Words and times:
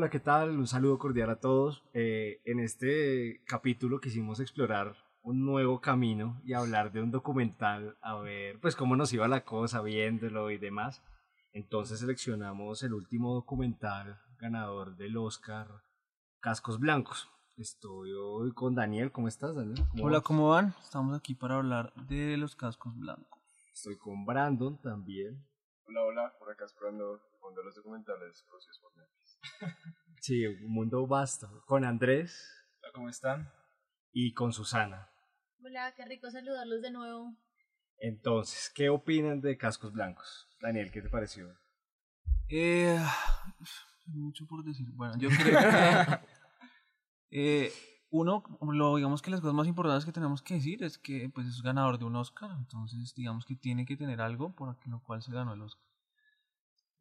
Hola, 0.00 0.08
¿qué 0.08 0.18
tal? 0.18 0.58
Un 0.58 0.66
saludo 0.66 0.98
cordial 0.98 1.28
a 1.28 1.40
todos. 1.40 1.84
Eh, 1.92 2.40
en 2.46 2.58
este 2.58 3.42
capítulo 3.44 4.00
quisimos 4.00 4.40
explorar 4.40 4.96
un 5.20 5.44
nuevo 5.44 5.82
camino 5.82 6.40
y 6.42 6.54
hablar 6.54 6.90
de 6.90 7.02
un 7.02 7.10
documental, 7.10 7.98
a 8.00 8.14
ver 8.14 8.58
pues 8.60 8.76
cómo 8.76 8.96
nos 8.96 9.12
iba 9.12 9.28
la 9.28 9.44
cosa 9.44 9.82
viéndolo 9.82 10.50
y 10.50 10.56
demás. 10.56 11.02
Entonces 11.52 12.00
seleccionamos 12.00 12.82
el 12.82 12.94
último 12.94 13.34
documental 13.34 14.18
ganador 14.38 14.96
del 14.96 15.18
Oscar, 15.18 15.68
Cascos 16.40 16.80
Blancos. 16.80 17.28
Estoy 17.58 18.14
hoy 18.14 18.52
con 18.52 18.74
Daniel, 18.74 19.12
¿cómo 19.12 19.28
estás 19.28 19.54
Daniel? 19.54 19.84
Hola, 20.00 20.20
vas? 20.20 20.24
¿cómo 20.24 20.48
van? 20.48 20.74
Estamos 20.82 21.14
aquí 21.14 21.34
para 21.34 21.56
hablar 21.56 21.92
de 22.08 22.38
los 22.38 22.56
cascos 22.56 22.96
blancos. 22.96 23.38
Estoy 23.74 23.98
con 23.98 24.24
Brandon 24.24 24.80
también. 24.80 25.46
Hola, 25.86 26.04
hola, 26.04 26.34
por 26.38 26.50
acá 26.50 26.64
esperando 26.64 27.20
de 27.54 27.64
los 27.64 27.74
documentales 27.74 28.44
producidos 28.48 28.78
por 28.78 28.96
Netflix. 28.96 29.29
Sí, 30.20 30.46
un 30.46 30.72
mundo 30.72 31.06
vasto. 31.06 31.62
Con 31.66 31.84
Andrés. 31.84 32.48
Hola, 32.80 32.92
¿cómo 32.92 33.08
están? 33.08 33.52
Y 34.12 34.34
con 34.34 34.52
Susana. 34.52 35.10
Hola, 35.62 35.94
qué 35.96 36.04
rico 36.04 36.30
saludarlos 36.30 36.82
de 36.82 36.90
nuevo. 36.90 37.36
Entonces, 37.98 38.70
¿qué 38.74 38.88
opinan 38.88 39.40
de 39.40 39.58
Cascos 39.58 39.92
Blancos? 39.92 40.48
Daniel, 40.60 40.90
¿qué 40.90 41.02
te 41.02 41.08
pareció? 41.08 41.54
Eh, 42.48 42.98
mucho 44.06 44.46
por 44.46 44.64
decir. 44.64 44.90
Bueno, 44.92 45.14
yo 45.18 45.28
creo 45.28 45.58
que 45.58 46.20
eh, 47.30 47.72
uno, 48.10 48.42
lo, 48.60 48.96
digamos 48.96 49.22
que 49.22 49.30
las 49.30 49.40
cosas 49.40 49.54
más 49.54 49.66
importantes 49.66 50.04
que 50.04 50.12
tenemos 50.12 50.42
que 50.42 50.54
decir 50.54 50.82
es 50.82 50.98
que 50.98 51.30
pues 51.32 51.46
es 51.46 51.62
ganador 51.62 51.98
de 51.98 52.04
un 52.04 52.16
Oscar, 52.16 52.50
entonces 52.58 53.14
digamos 53.14 53.44
que 53.44 53.54
tiene 53.54 53.86
que 53.86 53.96
tener 53.96 54.20
algo 54.20 54.54
por 54.54 54.76
lo 54.86 55.02
cual 55.02 55.22
se 55.22 55.32
ganó 55.32 55.54
el 55.54 55.62
Oscar. 55.62 55.84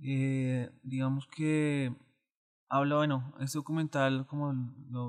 Eh, 0.01 0.69
digamos 0.83 1.27
que 1.27 1.93
habla, 2.69 2.97
bueno, 2.97 3.33
este 3.39 3.57
documental, 3.57 4.25
como 4.27 4.53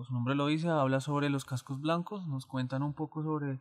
su 0.04 0.12
nombre 0.12 0.34
lo 0.34 0.46
dice, 0.46 0.68
habla 0.68 1.00
sobre 1.00 1.28
los 1.28 1.44
cascos 1.44 1.80
blancos, 1.80 2.26
nos 2.26 2.46
cuentan 2.46 2.82
un 2.82 2.94
poco 2.94 3.22
sobre 3.22 3.60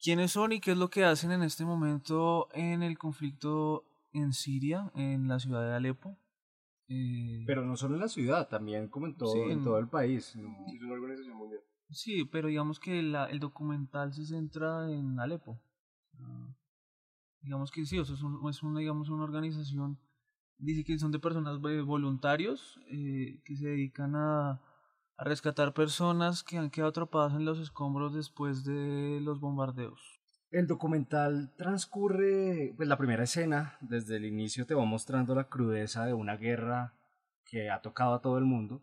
quiénes 0.00 0.32
son 0.32 0.52
y 0.52 0.60
qué 0.60 0.72
es 0.72 0.78
lo 0.78 0.88
que 0.90 1.04
hacen 1.04 1.32
en 1.32 1.42
este 1.42 1.64
momento 1.64 2.48
en 2.52 2.82
el 2.82 2.96
conflicto 2.96 3.84
en 4.12 4.32
Siria, 4.32 4.90
en 4.94 5.28
la 5.28 5.38
ciudad 5.40 5.68
de 5.68 5.74
Alepo. 5.74 6.16
Eh, 6.88 7.44
pero 7.46 7.64
no 7.64 7.76
solo 7.76 7.94
en 7.94 8.00
la 8.00 8.08
ciudad, 8.08 8.48
también 8.48 8.88
como 8.88 9.06
en 9.06 9.16
todo, 9.16 9.50
en, 9.50 9.62
todo 9.62 9.78
el 9.78 9.88
país. 9.88 10.28
Es 10.28 10.82
una 10.82 10.94
organización 10.94 11.36
mundial. 11.36 11.60
Sí, 11.90 12.24
pero 12.24 12.48
digamos 12.48 12.78
que 12.78 13.02
la, 13.02 13.26
el 13.26 13.40
documental 13.40 14.12
se 14.12 14.24
centra 14.24 14.90
en 14.90 15.18
Alepo. 15.18 15.60
digamos 17.40 17.70
que 17.70 17.84
sí, 17.84 17.98
o 17.98 18.04
sea, 18.04 18.14
es, 18.14 18.22
es 18.50 18.62
una, 18.62 18.80
digamos, 18.80 19.08
una 19.08 19.24
organización 19.24 19.98
dice 20.60 20.84
que 20.84 20.98
son 20.98 21.12
de 21.12 21.18
personas 21.18 21.58
eh, 21.68 21.80
voluntarios 21.80 22.78
eh, 22.90 23.40
que 23.44 23.56
se 23.56 23.68
dedican 23.68 24.14
a, 24.14 24.60
a, 25.16 25.24
rescatar 25.24 25.74
personas 25.74 26.42
que 26.42 26.58
han 26.58 26.70
quedado 26.70 26.90
atrapadas 26.90 27.34
en 27.34 27.44
los 27.44 27.58
escombros 27.58 28.14
después 28.14 28.64
de 28.64 29.20
los 29.22 29.40
bombardeos. 29.40 30.20
El 30.50 30.66
documental 30.66 31.54
transcurre, 31.56 32.74
pues 32.76 32.88
la 32.88 32.98
primera 32.98 33.22
escena, 33.22 33.78
desde 33.80 34.16
el 34.16 34.24
inicio 34.24 34.66
te 34.66 34.74
va 34.74 34.84
mostrando 34.84 35.34
la 35.34 35.48
crudeza 35.48 36.06
de 36.06 36.12
una 36.12 36.36
guerra 36.36 36.94
que 37.44 37.70
ha 37.70 37.80
tocado 37.80 38.14
a 38.14 38.20
todo 38.20 38.38
el 38.38 38.44
mundo, 38.44 38.82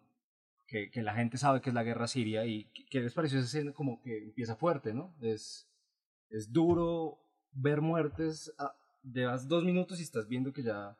que, 0.65 0.89
que 0.91 1.01
la 1.01 1.13
gente 1.13 1.37
sabe 1.37 1.61
que 1.61 1.69
es 1.69 1.73
la 1.73 1.83
guerra 1.83 2.07
siria 2.07 2.45
y 2.45 2.69
que 2.89 3.01
les 3.01 3.13
pareció 3.13 3.39
esa 3.39 3.47
escena 3.47 3.73
como 3.73 4.01
que 4.01 4.17
empieza 4.23 4.55
fuerte, 4.55 4.93
¿no? 4.93 5.15
Es, 5.21 5.69
es 6.29 6.51
duro 6.51 7.19
ver 7.51 7.81
muertes, 7.81 8.53
llevas 9.03 9.47
dos 9.47 9.63
minutos 9.63 9.99
y 9.99 10.03
estás 10.03 10.27
viendo 10.27 10.53
que 10.53 10.63
ya 10.63 10.97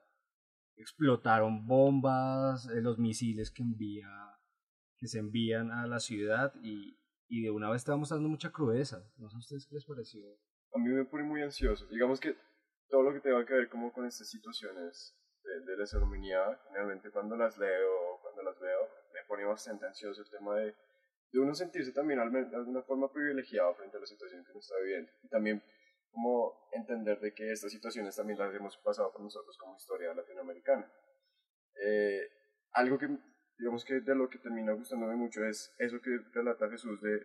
explotaron 0.77 1.65
bombas, 1.65 2.67
eh, 2.69 2.81
los 2.81 2.97
misiles 2.97 3.51
que 3.51 3.63
envía, 3.63 4.09
que 4.97 5.07
se 5.07 5.19
envían 5.19 5.71
a 5.71 5.87
la 5.87 5.99
ciudad 5.99 6.53
y, 6.61 6.97
y 7.27 7.43
de 7.43 7.51
una 7.51 7.69
vez 7.69 7.81
está 7.81 7.95
mostrando 7.95 8.29
mucha 8.29 8.51
crudeza. 8.51 9.03
No 9.17 9.29
sé 9.29 9.35
a 9.35 9.39
ustedes 9.39 9.67
qué 9.67 9.75
les 9.75 9.85
pareció. 9.85 10.23
A 10.73 10.79
mí 10.79 10.89
me 10.89 11.05
pone 11.05 11.23
muy 11.23 11.41
ansioso. 11.41 11.87
Digamos 11.87 12.19
que 12.19 12.35
todo 12.89 13.03
lo 13.03 13.13
que 13.13 13.19
tenga 13.19 13.45
que 13.45 13.53
ver 13.53 13.69
como 13.69 13.91
con 13.91 14.05
estas 14.05 14.29
situaciones 14.29 15.15
de, 15.43 15.71
de 15.71 15.77
lesa 15.77 15.99
humanidad, 15.99 16.59
generalmente 16.67 17.09
cuando 17.11 17.35
las 17.35 17.57
leo, 17.57 18.19
cuando 18.21 18.43
las 18.43 18.59
veo, 18.59 18.79
me 19.13 19.25
pone 19.27 19.45
bastante 19.45 19.85
ansioso 19.85 20.21
el 20.21 20.29
tema 20.29 20.55
de, 20.55 20.75
de 21.31 21.39
uno 21.39 21.53
sentirse 21.53 21.91
también 21.91 22.19
de 22.19 22.55
alguna 22.55 22.81
forma 22.83 23.11
privilegiado 23.11 23.73
frente 23.75 23.97
a 23.97 23.99
la 23.99 24.05
situación 24.05 24.43
que 24.43 24.51
uno 24.51 24.59
está 24.59 24.75
viviendo. 24.83 25.11
Y 25.23 25.27
también 25.27 25.63
como 26.17 26.67
entender 26.71 27.19
de 27.19 27.31
que 27.31 27.51
estas 27.51 27.71
situaciones 27.71 28.15
también 28.15 28.39
las 28.39 28.53
hemos 28.55 28.75
pasado 28.77 29.11
por 29.11 29.21
nosotros 29.21 29.55
como 29.59 29.75
historia 29.75 30.15
latinoamericana. 30.15 30.91
Eh, 31.85 32.21
algo 32.71 32.97
que, 32.97 33.07
digamos 33.59 33.85
que 33.85 33.99
de 33.99 34.15
lo 34.15 34.27
que 34.27 34.39
termina 34.39 34.73
gustándome 34.73 35.15
mucho 35.15 35.45
es 35.45 35.75
eso 35.77 36.01
que 36.01 36.17
relata 36.33 36.71
Jesús 36.71 36.99
de 37.01 37.19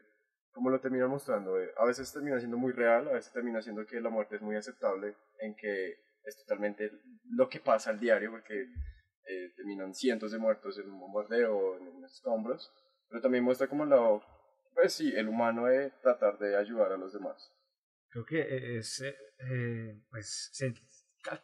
cómo 0.52 0.68
lo 0.68 0.78
termina 0.78 1.08
mostrando. 1.08 1.58
Eh, 1.58 1.72
a 1.78 1.86
veces 1.86 2.12
termina 2.12 2.38
siendo 2.38 2.58
muy 2.58 2.72
real, 2.72 3.08
a 3.08 3.12
veces 3.12 3.32
termina 3.32 3.62
siendo 3.62 3.86
que 3.86 3.98
la 3.98 4.10
muerte 4.10 4.36
es 4.36 4.42
muy 4.42 4.56
aceptable, 4.56 5.16
en 5.40 5.56
que 5.56 5.94
es 6.24 6.36
totalmente 6.44 6.90
lo 7.30 7.48
que 7.48 7.60
pasa 7.60 7.88
al 7.88 7.98
diario, 7.98 8.30
porque 8.30 8.60
eh, 8.60 9.52
terminan 9.56 9.94
cientos 9.94 10.32
de 10.32 10.38
muertos 10.38 10.78
en 10.78 10.90
un 10.90 11.00
bombardeo 11.00 11.78
en 11.78 12.04
escombros, 12.04 12.70
pero 13.08 13.22
también 13.22 13.42
muestra 13.42 13.68
como 13.68 13.86
la, 13.86 14.20
pues 14.74 14.92
sí, 14.92 15.14
el 15.16 15.28
humano 15.28 15.64
de 15.64 15.92
tratar 16.02 16.38
de 16.38 16.58
ayudar 16.58 16.92
a 16.92 16.98
los 16.98 17.14
demás 17.14 17.50
creo 18.12 18.24
que 18.26 18.78
es, 18.78 19.00
eh, 19.00 20.02
pues, 20.10 20.50
se, 20.52 20.74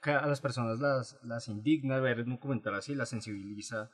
a 0.05 0.27
las 0.27 0.41
personas 0.41 0.79
las, 0.79 1.19
las 1.25 1.49
indigna 1.49 1.99
ver 1.99 2.21
un 2.21 2.31
documental 2.31 2.75
así, 2.75 2.95
las 2.95 3.09
sensibiliza, 3.09 3.91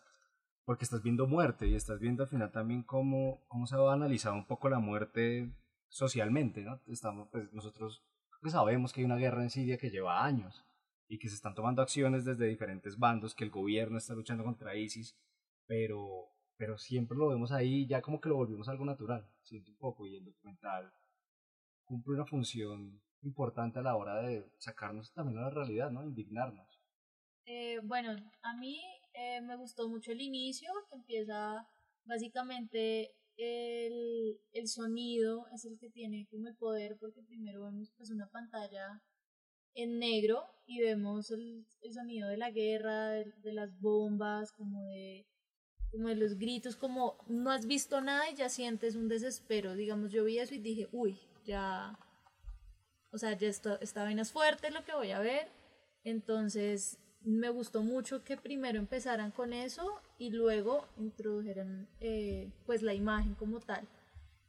porque 0.65 0.85
estás 0.85 1.03
viendo 1.03 1.27
muerte 1.27 1.69
y 1.69 1.75
estás 1.75 2.01
viendo 2.01 2.25
al 2.25 2.29
final 2.29 2.51
también 2.51 2.83
cómo, 2.83 3.45
cómo 3.49 3.67
se 3.67 3.77
va 3.77 3.93
a 3.93 3.95
analizar 3.95 4.33
un 4.33 4.47
poco 4.47 4.69
la 4.69 4.81
muerte 4.81 5.55
socialmente, 5.89 6.63
¿no? 6.63 6.81
Estamos, 6.87 7.29
pues, 7.31 7.53
nosotros 7.53 8.05
pues, 8.41 8.53
sabemos 8.53 8.93
que 8.93 9.01
hay 9.01 9.05
una 9.05 9.17
guerra 9.17 9.43
en 9.43 9.51
Siria 9.51 9.79
que 9.79 9.91
lleva 9.91 10.25
años 10.25 10.65
y 11.07 11.19
que 11.19 11.29
se 11.29 11.37
están 11.37 11.55
tomando 11.55 11.81
acciones 11.81 12.25
desde 12.25 12.47
diferentes 12.47 12.99
bandos, 12.99 13.37
que 13.37 13.45
el 13.45 13.51
gobierno 13.51 13.99
está 13.99 14.15
luchando 14.15 14.43
contra 14.43 14.75
ISIS, 14.75 15.17
pero, 15.67 16.27
pero 16.57 16.77
siempre 16.77 17.17
lo 17.17 17.29
vemos 17.29 17.53
ahí, 17.53 17.87
ya 17.87 18.03
como 18.03 18.21
que 18.21 18.29
lo 18.29 18.37
volvimos 18.37 18.69
algo 18.69 18.85
natural, 18.85 19.31
siento 19.43 19.71
un 19.71 19.79
poco, 19.79 20.07
y 20.07 20.17
el 20.17 20.25
documental 20.25 20.93
cumple 21.85 22.15
una 22.15 22.27
función 22.27 23.01
importante 23.23 23.79
a 23.79 23.83
la 23.83 23.97
hora 23.97 24.23
de 24.23 24.51
sacarnos 24.59 25.13
también 25.13 25.39
a 25.39 25.43
la 25.43 25.51
realidad, 25.51 25.91
¿no? 25.91 26.05
Indignarnos. 26.05 26.81
Eh, 27.47 27.81
bueno, 27.83 28.17
a 28.43 28.57
mí 28.57 28.81
eh, 29.13 29.41
me 29.43 29.57
gustó 29.57 29.89
mucho 29.89 30.13
el 30.13 30.21
inicio, 30.21 30.71
que 30.89 30.97
empieza 30.97 31.67
básicamente 32.05 33.15
el, 33.37 34.39
el, 34.53 34.69
sonido 34.69 35.47
es 35.53 35.65
el 35.65 35.79
que 35.79 35.91
tiene 35.91 36.27
como 36.31 36.49
el 36.49 36.57
poder, 36.57 36.97
porque 36.99 37.23
primero 37.23 37.65
vemos 37.65 37.91
pues 37.97 38.11
una 38.11 38.31
pantalla 38.31 39.03
en 39.75 39.99
negro 39.99 40.45
y 40.67 40.81
vemos 40.81 41.31
el, 41.31 41.67
el 41.83 41.93
sonido 41.93 42.29
de 42.29 42.37
la 42.37 42.51
guerra, 42.51 43.09
de, 43.09 43.33
de, 43.43 43.53
las 43.53 43.79
bombas, 43.81 44.53
como 44.53 44.85
de, 44.87 45.27
como 45.91 46.09
de 46.09 46.17
los 46.17 46.39
gritos, 46.39 46.77
como 46.77 47.19
no 47.27 47.51
has 47.51 47.67
visto 47.67 48.01
nada 48.01 48.31
y 48.31 48.37
ya 48.37 48.49
sientes 48.49 48.95
un 48.95 49.09
desespero. 49.09 49.75
Digamos, 49.75 50.13
yo 50.13 50.25
vi 50.25 50.39
eso 50.39 50.55
y 50.55 50.59
dije, 50.59 50.89
uy, 50.93 51.19
ya, 51.45 51.99
o 53.11 53.19
sea, 53.19 53.33
ya 53.37 53.49
esto, 53.49 53.79
esta 53.81 54.03
vaina 54.03 54.23
es 54.23 54.33
fuerte 54.33 54.71
lo 54.71 54.85
que 54.85 54.93
voy 54.93 55.13
a 55.13 55.21
ver. 55.21 55.49
Entonces 56.05 56.99
me 57.25 57.49
gustó 57.49 57.83
mucho 57.83 58.23
que 58.23 58.37
primero 58.37 58.79
empezaran 58.79 59.31
con 59.31 59.53
eso 59.53 60.01
y 60.19 60.31
luego 60.31 60.87
introdujeran 60.99 61.89
eh, 62.01 62.51
pues 62.67 62.83
la 62.83 62.95
imagen 62.95 63.35
como 63.35 63.61
tal. 63.61 63.89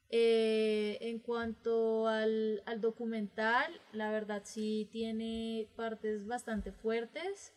Eh, 0.10 0.98
en 1.02 1.20
cuanto 1.20 2.08
al, 2.08 2.62
al, 2.66 2.80
documental, 2.80 3.82
la 3.92 4.12
verdad 4.12 4.42
sí 4.46 4.88
tiene 4.92 5.68
partes 5.76 6.28
bastante 6.28 6.72
fuertes, 6.72 7.54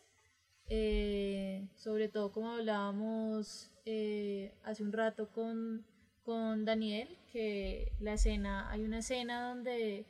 eh, 0.67 1.67
sobre 1.75 2.07
todo 2.09 2.31
como 2.31 2.51
hablábamos 2.51 3.71
hace 4.63 4.83
un 4.83 4.91
rato 4.93 5.29
con 5.29 5.83
con 6.29 6.63
Daniel, 6.63 7.07
que 7.33 7.91
la 7.99 8.13
escena, 8.13 8.69
hay 8.69 8.83
una 8.83 8.99
escena 8.99 9.49
donde 9.49 10.05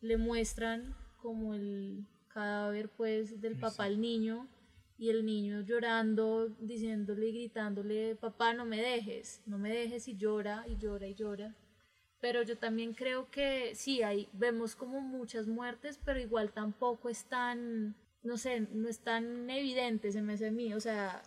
le 0.00 0.16
muestran 0.16 0.96
como 1.20 1.52
el 1.52 2.06
cadáver 2.28 2.88
pues 2.88 3.42
del 3.42 3.60
papá 3.60 3.84
al 3.84 4.00
niño 4.00 4.48
y 4.96 5.10
el 5.10 5.26
niño 5.26 5.60
llorando, 5.60 6.48
diciéndole 6.58 7.28
y 7.28 7.32
gritándole, 7.32 8.16
papá 8.16 8.54
no 8.54 8.64
me 8.64 8.80
dejes, 8.80 9.42
no 9.44 9.58
me 9.58 9.68
dejes 9.68 10.08
y 10.08 10.16
llora 10.16 10.64
y 10.66 10.78
llora 10.78 11.06
y 11.06 11.14
llora. 11.14 11.54
Pero 12.18 12.40
yo 12.44 12.56
también 12.56 12.94
creo 12.94 13.30
que 13.30 13.74
sí, 13.74 14.02
ahí 14.02 14.26
vemos 14.32 14.74
como 14.74 15.02
muchas 15.02 15.46
muertes, 15.48 16.00
pero 16.02 16.18
igual 16.18 16.50
tampoco 16.50 17.10
están, 17.10 17.94
no 18.22 18.38
sé, 18.38 18.60
no 18.72 18.88
es 18.88 19.00
tan 19.00 19.50
evidente, 19.50 20.12
se 20.12 20.22
me 20.22 20.32
hace 20.32 20.46
a 20.46 20.50
mí, 20.50 20.72
o 20.72 20.80
sea, 20.80 21.22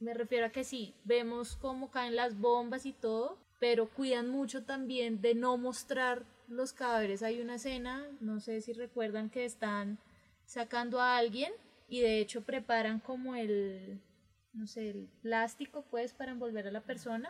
me 0.00 0.12
refiero 0.12 0.46
a 0.46 0.50
que 0.50 0.64
sí, 0.64 0.92
vemos 1.04 1.54
cómo 1.54 1.92
caen 1.92 2.16
las 2.16 2.36
bombas 2.36 2.84
y 2.84 2.92
todo, 2.92 3.45
pero 3.58 3.88
cuidan 3.88 4.28
mucho 4.28 4.64
también 4.64 5.20
de 5.20 5.34
no 5.34 5.56
mostrar 5.56 6.24
los 6.48 6.72
cadáveres. 6.72 7.22
Hay 7.22 7.40
una 7.40 7.56
escena, 7.56 8.06
no 8.20 8.40
sé 8.40 8.60
si 8.60 8.72
recuerdan 8.72 9.30
que 9.30 9.44
están 9.44 9.98
sacando 10.44 11.00
a 11.00 11.16
alguien 11.16 11.52
y 11.88 12.00
de 12.00 12.20
hecho 12.20 12.42
preparan 12.42 13.00
como 13.00 13.34
el 13.34 14.00
no 14.56 14.66
sé, 14.66 14.90
el 14.90 15.08
plástico 15.22 15.84
pues 15.90 16.12
para 16.12 16.32
envolver 16.32 16.66
a 16.66 16.70
la 16.70 16.80
persona. 16.80 17.28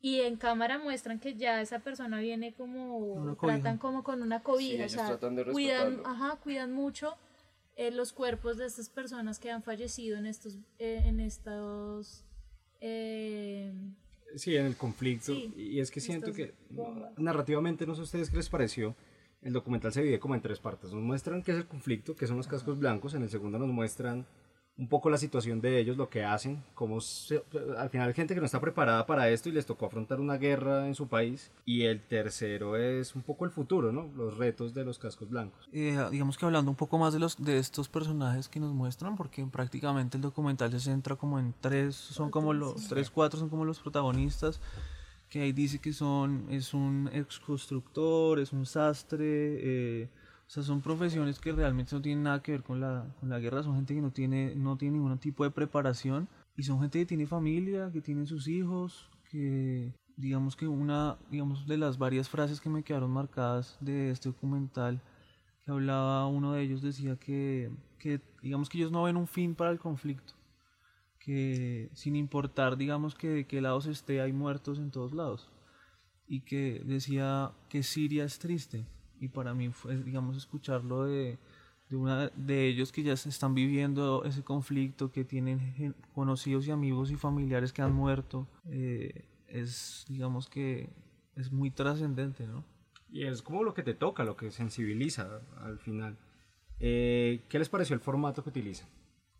Y 0.00 0.20
en 0.20 0.36
cámara 0.36 0.78
muestran 0.78 1.18
que 1.18 1.34
ya 1.34 1.60
esa 1.60 1.80
persona 1.80 2.20
viene 2.20 2.54
como 2.54 3.36
tratan 3.40 3.78
como 3.78 4.04
con 4.04 4.22
una 4.22 4.44
cobija, 4.44 4.84
ellos 4.84 4.92
o 4.92 4.96
sea, 4.96 5.06
tratan 5.08 5.34
de 5.34 5.44
cuidan, 5.46 6.02
ajá, 6.04 6.36
cuidan 6.36 6.72
mucho 6.72 7.16
eh, 7.74 7.90
los 7.90 8.12
cuerpos 8.12 8.58
de 8.58 8.66
estas 8.66 8.88
personas 8.90 9.40
que 9.40 9.50
han 9.50 9.64
fallecido 9.64 10.16
en 10.16 10.26
estos 10.26 10.56
eh, 10.78 11.02
en 11.04 11.18
estos 11.18 12.24
eh, 12.80 13.72
Sí, 14.36 14.56
en 14.56 14.66
el 14.66 14.76
conflicto. 14.76 15.34
Sí, 15.34 15.52
y 15.56 15.80
es 15.80 15.90
que 15.90 16.00
siento 16.00 16.32
que 16.32 16.52
bombas. 16.70 17.18
narrativamente, 17.18 17.86
no 17.86 17.94
sé 17.94 18.02
a 18.02 18.04
ustedes 18.04 18.30
qué 18.30 18.36
les 18.36 18.48
pareció, 18.48 18.94
el 19.42 19.52
documental 19.52 19.92
se 19.92 20.02
divide 20.02 20.18
como 20.18 20.34
en 20.34 20.40
tres 20.40 20.58
partes. 20.58 20.92
Nos 20.92 21.02
muestran 21.02 21.42
qué 21.42 21.52
es 21.52 21.58
el 21.58 21.66
conflicto, 21.66 22.16
qué 22.16 22.26
son 22.26 22.36
los 22.36 22.48
cascos 22.48 22.78
blancos. 22.78 23.14
En 23.14 23.22
el 23.22 23.30
segundo 23.30 23.58
nos 23.58 23.68
muestran 23.68 24.26
un 24.78 24.86
poco 24.86 25.10
la 25.10 25.18
situación 25.18 25.60
de 25.60 25.80
ellos, 25.80 25.96
lo 25.96 26.08
que 26.08 26.22
hacen, 26.24 26.62
cómo 26.74 27.00
se- 27.00 27.42
al 27.76 27.90
final 27.90 28.06
hay 28.08 28.14
gente 28.14 28.32
que 28.34 28.40
no 28.40 28.46
está 28.46 28.60
preparada 28.60 29.04
para 29.06 29.28
esto 29.28 29.48
y 29.48 29.52
les 29.52 29.66
tocó 29.66 29.86
afrontar 29.86 30.20
una 30.20 30.36
guerra 30.36 30.86
en 30.86 30.94
su 30.94 31.08
país. 31.08 31.50
Y 31.64 31.82
el 31.82 32.00
tercero 32.00 32.76
es 32.76 33.16
un 33.16 33.22
poco 33.22 33.44
el 33.44 33.50
futuro, 33.50 33.90
¿no? 33.90 34.08
Los 34.16 34.36
retos 34.38 34.74
de 34.74 34.84
los 34.84 34.98
cascos 35.00 35.28
blancos. 35.28 35.68
Eh, 35.72 35.98
digamos 36.12 36.38
que 36.38 36.44
hablando 36.46 36.70
un 36.70 36.76
poco 36.76 36.96
más 36.96 37.12
de 37.12 37.18
los 37.18 37.36
de 37.42 37.58
estos 37.58 37.88
personajes 37.88 38.48
que 38.48 38.60
nos 38.60 38.72
muestran, 38.72 39.16
porque 39.16 39.44
prácticamente 39.46 40.16
el 40.16 40.22
documental 40.22 40.70
se 40.70 40.78
centra 40.80 41.16
como 41.16 41.40
en 41.40 41.52
tres, 41.60 41.96
son 41.96 42.30
como 42.30 42.52
los 42.52 42.86
tres, 42.88 43.10
cuatro 43.10 43.40
son 43.40 43.48
como 43.48 43.64
los 43.64 43.80
protagonistas, 43.80 44.60
que 45.28 45.42
ahí 45.42 45.52
dice 45.52 45.80
que 45.80 45.92
son, 45.92 46.46
es 46.50 46.72
un 46.72 47.10
ex 47.12 47.38
constructor, 47.40 48.38
es 48.38 48.52
un 48.52 48.64
sastre, 48.64 49.18
eh, 49.26 50.08
o 50.48 50.50
sea, 50.50 50.62
son 50.62 50.80
profesiones 50.80 51.38
que 51.38 51.52
realmente 51.52 51.94
no 51.94 52.00
tienen 52.00 52.24
nada 52.24 52.42
que 52.42 52.52
ver 52.52 52.62
con 52.62 52.80
la, 52.80 53.04
con 53.20 53.28
la 53.28 53.38
guerra, 53.38 53.62
son 53.62 53.76
gente 53.76 53.94
que 53.94 54.00
no 54.00 54.10
tiene, 54.10 54.54
no 54.56 54.78
tiene 54.78 54.96
ningún 54.96 55.18
tipo 55.18 55.44
de 55.44 55.50
preparación, 55.50 56.26
y 56.56 56.62
son 56.62 56.80
gente 56.80 57.00
que 57.00 57.04
tiene 57.04 57.26
familia, 57.26 57.90
que 57.92 58.00
tiene 58.00 58.24
sus 58.24 58.48
hijos, 58.48 59.10
que 59.30 59.92
digamos 60.16 60.56
que 60.56 60.66
una, 60.66 61.18
digamos, 61.30 61.66
de 61.66 61.76
las 61.76 61.98
varias 61.98 62.30
frases 62.30 62.62
que 62.62 62.70
me 62.70 62.82
quedaron 62.82 63.10
marcadas 63.10 63.76
de 63.82 64.10
este 64.10 64.30
documental, 64.30 65.02
que 65.66 65.70
hablaba 65.70 66.26
uno 66.26 66.54
de 66.54 66.62
ellos 66.62 66.80
decía 66.80 67.16
que, 67.16 67.70
que 67.98 68.22
digamos 68.40 68.70
que 68.70 68.78
ellos 68.78 68.90
no 68.90 69.02
ven 69.02 69.18
un 69.18 69.26
fin 69.26 69.54
para 69.54 69.70
el 69.70 69.78
conflicto 69.78 70.32
que 71.18 71.90
sin 71.92 72.16
importar 72.16 72.78
digamos 72.78 73.14
que 73.14 73.28
de 73.28 73.46
qué 73.46 73.60
lado 73.60 73.82
se 73.82 73.90
esté 73.90 74.22
hay 74.22 74.32
muertos 74.32 74.78
en 74.78 74.90
todos 74.90 75.12
lados. 75.12 75.50
Y 76.26 76.40
que 76.40 76.82
decía 76.86 77.52
que 77.68 77.82
Siria 77.82 78.24
es 78.24 78.38
triste 78.38 78.86
y 79.20 79.28
para 79.28 79.54
mí 79.54 79.68
fue 79.70 79.96
digamos 80.02 80.36
escucharlo 80.36 81.04
de, 81.04 81.38
de 81.88 81.96
una 81.96 82.28
de 82.36 82.66
ellos 82.68 82.92
que 82.92 83.02
ya 83.02 83.12
están 83.14 83.54
viviendo 83.54 84.24
ese 84.24 84.42
conflicto 84.42 85.10
que 85.10 85.24
tienen 85.24 85.94
conocidos 86.14 86.66
y 86.66 86.70
amigos 86.70 87.10
y 87.10 87.16
familiares 87.16 87.72
que 87.72 87.82
han 87.82 87.92
muerto 87.94 88.46
eh, 88.70 89.24
es 89.48 90.04
digamos 90.08 90.48
que 90.48 90.88
es 91.36 91.50
muy 91.52 91.70
trascendente 91.70 92.46
no 92.46 92.64
Y 93.10 93.24
es 93.24 93.40
como 93.42 93.62
lo 93.64 93.72
que 93.72 93.82
te 93.82 93.94
toca, 93.94 94.22
lo 94.24 94.36
que 94.36 94.50
sensibiliza 94.50 95.40
al 95.62 95.78
final. 95.78 96.16
Eh, 96.80 97.40
¿Qué 97.48 97.58
les 97.58 97.68
pareció 97.70 97.94
el 97.94 98.00
formato 98.00 98.42
que 98.42 98.50
utilizan? 98.50 98.86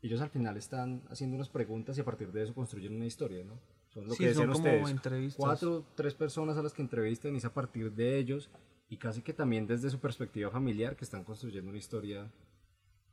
Ellos 0.00 0.20
al 0.22 0.30
final 0.30 0.56
están 0.56 1.02
haciendo 1.10 1.36
unas 1.36 1.48
preguntas 1.50 1.98
y 1.98 2.00
a 2.00 2.04
partir 2.04 2.32
de 2.32 2.44
eso 2.44 2.54
construyen 2.54 2.94
una 2.94 3.04
historia, 3.04 3.44
¿no? 3.44 3.54
Son 3.92 4.06
lo 4.06 4.14
Sí, 4.14 4.24
que 4.24 4.32
son 4.34 4.46
como 4.46 4.58
ustedes. 4.58 4.90
entrevistas. 4.90 5.36
Cuatro, 5.36 5.84
tres 5.96 6.14
personas 6.14 6.56
a 6.56 6.62
las 6.62 6.72
que 6.72 6.82
entrevistan 6.82 7.34
y 7.34 7.38
es 7.38 7.44
a 7.44 7.52
partir 7.52 7.92
de 7.92 8.18
ellos 8.18 8.48
y 8.88 8.96
casi 8.96 9.22
que 9.22 9.32
también 9.32 9.66
desde 9.66 9.90
su 9.90 10.00
perspectiva 10.00 10.50
familiar 10.50 10.96
que 10.96 11.04
están 11.04 11.24
construyendo 11.24 11.70
una 11.70 11.78
historia 11.78 12.30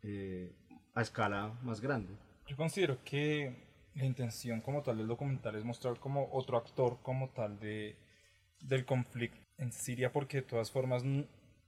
eh, 0.04 0.54
a 0.94 1.01
escala 1.01 1.57
más 1.63 1.81
grande. 1.81 2.16
Yo 2.48 2.56
considero 2.56 3.04
que 3.04 3.66
la 3.95 4.06
intención 4.06 4.62
como 4.62 4.83
tal 4.83 4.98
del 4.98 5.07
documental 5.07 5.56
es 5.56 5.66
mostrar 5.66 6.00
como 6.00 6.30
otro 6.31 6.57
actor 6.57 7.00
como 7.01 7.30
tal 7.30 7.60
de, 7.60 7.98
del 8.62 8.86
conflicto 8.86 9.39
en 9.57 9.72
Siria 9.72 10.12
porque 10.12 10.38
de 10.38 10.44
todas 10.44 10.72
formas 10.72 11.04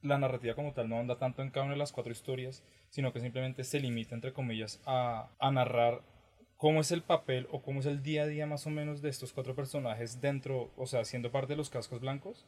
la 0.01 0.17
narrativa 0.17 0.55
como 0.55 0.73
tal 0.73 0.89
no 0.89 0.99
anda 0.99 1.17
tanto 1.17 1.41
en 1.41 1.49
cada 1.49 1.65
una 1.65 1.73
de 1.73 1.79
las 1.79 1.91
cuatro 1.91 2.11
historias, 2.11 2.63
sino 2.89 3.11
que 3.11 3.19
simplemente 3.19 3.63
se 3.63 3.79
limita 3.79 4.15
entre 4.15 4.33
comillas 4.33 4.81
a, 4.85 5.31
a 5.39 5.51
narrar 5.51 6.01
cómo 6.57 6.81
es 6.81 6.91
el 6.91 7.01
papel 7.03 7.47
o 7.51 7.61
cómo 7.61 7.79
es 7.79 7.85
el 7.85 8.03
día 8.03 8.23
a 8.23 8.27
día 8.27 8.45
más 8.45 8.67
o 8.67 8.69
menos 8.69 9.01
de 9.01 9.09
estos 9.09 9.33
cuatro 9.33 9.55
personajes 9.55 10.21
dentro, 10.21 10.71
o 10.75 10.85
sea, 10.85 11.05
siendo 11.05 11.31
parte 11.31 11.53
de 11.53 11.57
los 11.57 11.69
cascos 11.69 12.01
blancos, 12.01 12.45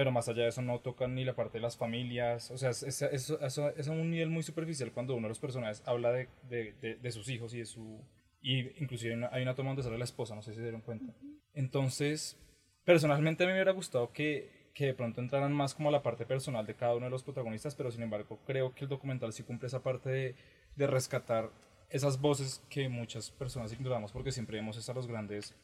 pero 0.00 0.12
más 0.12 0.30
allá 0.30 0.44
de 0.44 0.48
eso 0.48 0.62
no 0.62 0.78
tocan 0.80 1.14
ni 1.14 1.26
la 1.26 1.34
parte 1.34 1.58
de 1.58 1.62
las 1.62 1.76
familias, 1.76 2.50
o 2.50 2.56
sea, 2.56 2.70
es, 2.70 2.82
es, 2.84 3.02
es- 3.02 3.30
es 3.76 3.88
a 3.88 3.90
un 3.92 4.10
nivel 4.10 4.30
muy 4.30 4.42
superficial 4.42 4.92
cuando 4.92 5.14
uno 5.14 5.24
de 5.26 5.28
los 5.28 5.38
personajes 5.38 5.82
habla 5.84 6.10
de, 6.10 6.30
de, 6.48 6.72
de- 6.80 6.94
de 6.96 7.10
sus 7.12 7.28
hijos 7.28 7.52
y 7.52 7.58
de 7.58 7.66
su... 7.66 8.02
Y 8.40 8.60
inclusive 8.82 9.12
hay 9.12 9.18
una, 9.18 9.28
hay 9.30 9.42
una 9.42 9.54
toma 9.54 9.68
donde 9.68 9.82
sale 9.82 9.98
la 9.98 10.04
esposa, 10.04 10.34
no 10.34 10.40
sé 10.40 10.52
si 10.52 10.56
se 10.56 10.62
dieron 10.62 10.80
cuenta. 10.80 11.12
Entonces, 11.52 12.38
personalmente 12.86 13.44
a 13.44 13.46
mí 13.46 13.52
me 13.52 13.58
hubiera 13.58 13.72
gustado 13.72 14.10
que, 14.10 14.70
que 14.72 14.86
de 14.86 14.94
pronto 14.94 15.20
entraran 15.20 15.52
más 15.52 15.74
como 15.74 15.90
a 15.90 15.92
la 15.92 16.02
parte 16.02 16.24
personal 16.24 16.64
de 16.64 16.74
cada 16.76 16.94
uno 16.94 17.04
de 17.04 17.10
los 17.10 17.22
protagonistas, 17.22 17.74
pero 17.74 17.90
sin 17.90 18.02
embargo 18.02 18.40
creo 18.46 18.74
que 18.74 18.84
el 18.84 18.88
documental 18.88 19.34
sí 19.34 19.42
cumple 19.42 19.66
esa 19.66 19.82
parte 19.82 20.08
de, 20.08 20.34
de 20.76 20.86
rescatar 20.86 21.50
esas 21.90 22.18
voces 22.22 22.64
que 22.70 22.88
muchas 22.88 23.30
personas 23.32 23.70
ignoramos 23.74 24.12
porque 24.12 24.32
siempre 24.32 24.56
vemos 24.56 24.88
a 24.88 24.94
los 24.94 25.06
grandes 25.06 25.54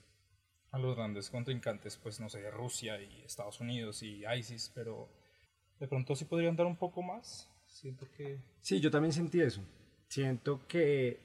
a 0.76 0.78
los 0.78 0.96
grandes 0.96 1.30
contrincantes, 1.30 1.96
pues 1.96 2.20
no 2.20 2.28
sé, 2.28 2.50
Rusia 2.50 3.00
y 3.00 3.22
Estados 3.24 3.60
Unidos 3.60 4.02
y 4.02 4.24
ISIS, 4.26 4.70
pero 4.74 5.08
de 5.80 5.88
pronto 5.88 6.14
sí 6.14 6.24
podrían 6.24 6.56
dar 6.56 6.66
un 6.66 6.76
poco 6.76 7.02
más. 7.02 7.50
Siento 7.66 8.06
que 8.16 8.38
Sí, 8.60 8.80
yo 8.80 8.90
también 8.90 9.12
sentí 9.12 9.40
eso. 9.40 9.62
Siento 10.08 10.60
que 10.68 11.20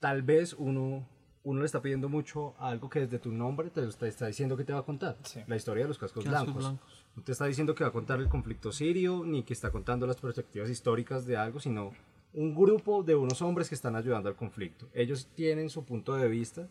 tal 0.00 0.22
vez 0.22 0.54
uno, 0.54 1.06
uno 1.42 1.60
le 1.60 1.66
está 1.66 1.82
pidiendo 1.82 2.08
mucho 2.08 2.54
a 2.58 2.68
algo 2.68 2.88
que 2.88 3.00
desde 3.00 3.18
tu 3.18 3.30
nombre 3.32 3.70
te 3.70 3.82
lo 3.82 3.88
está, 3.88 4.06
está 4.06 4.26
diciendo 4.26 4.56
que 4.56 4.64
te 4.64 4.72
va 4.72 4.80
a 4.80 4.84
contar. 4.84 5.18
Sí. 5.22 5.40
La 5.46 5.56
historia 5.56 5.84
de 5.84 5.88
los 5.88 5.98
cascos, 5.98 6.24
Cascos 6.24 6.44
blancos. 6.44 6.62
blancos. 6.62 7.04
No 7.16 7.22
te 7.22 7.32
está 7.32 7.46
diciendo 7.46 7.74
que 7.74 7.84
va 7.84 7.90
a 7.90 7.92
contar 7.92 8.18
el 8.20 8.28
conflicto 8.28 8.72
sirio, 8.72 9.24
ni 9.24 9.44
que 9.44 9.52
está 9.52 9.70
contando 9.70 10.06
las 10.06 10.16
perspectivas 10.16 10.68
históricas 10.70 11.26
de 11.26 11.36
algo, 11.36 11.60
sino 11.60 11.92
un 12.32 12.54
grupo 12.54 13.02
de 13.04 13.14
unos 13.14 13.40
hombres 13.42 13.68
que 13.68 13.76
están 13.76 13.94
ayudando 13.94 14.28
al 14.28 14.34
conflicto. 14.34 14.88
Ellos 14.92 15.28
tienen 15.34 15.70
su 15.70 15.84
punto 15.84 16.14
de 16.16 16.26
vista, 16.28 16.68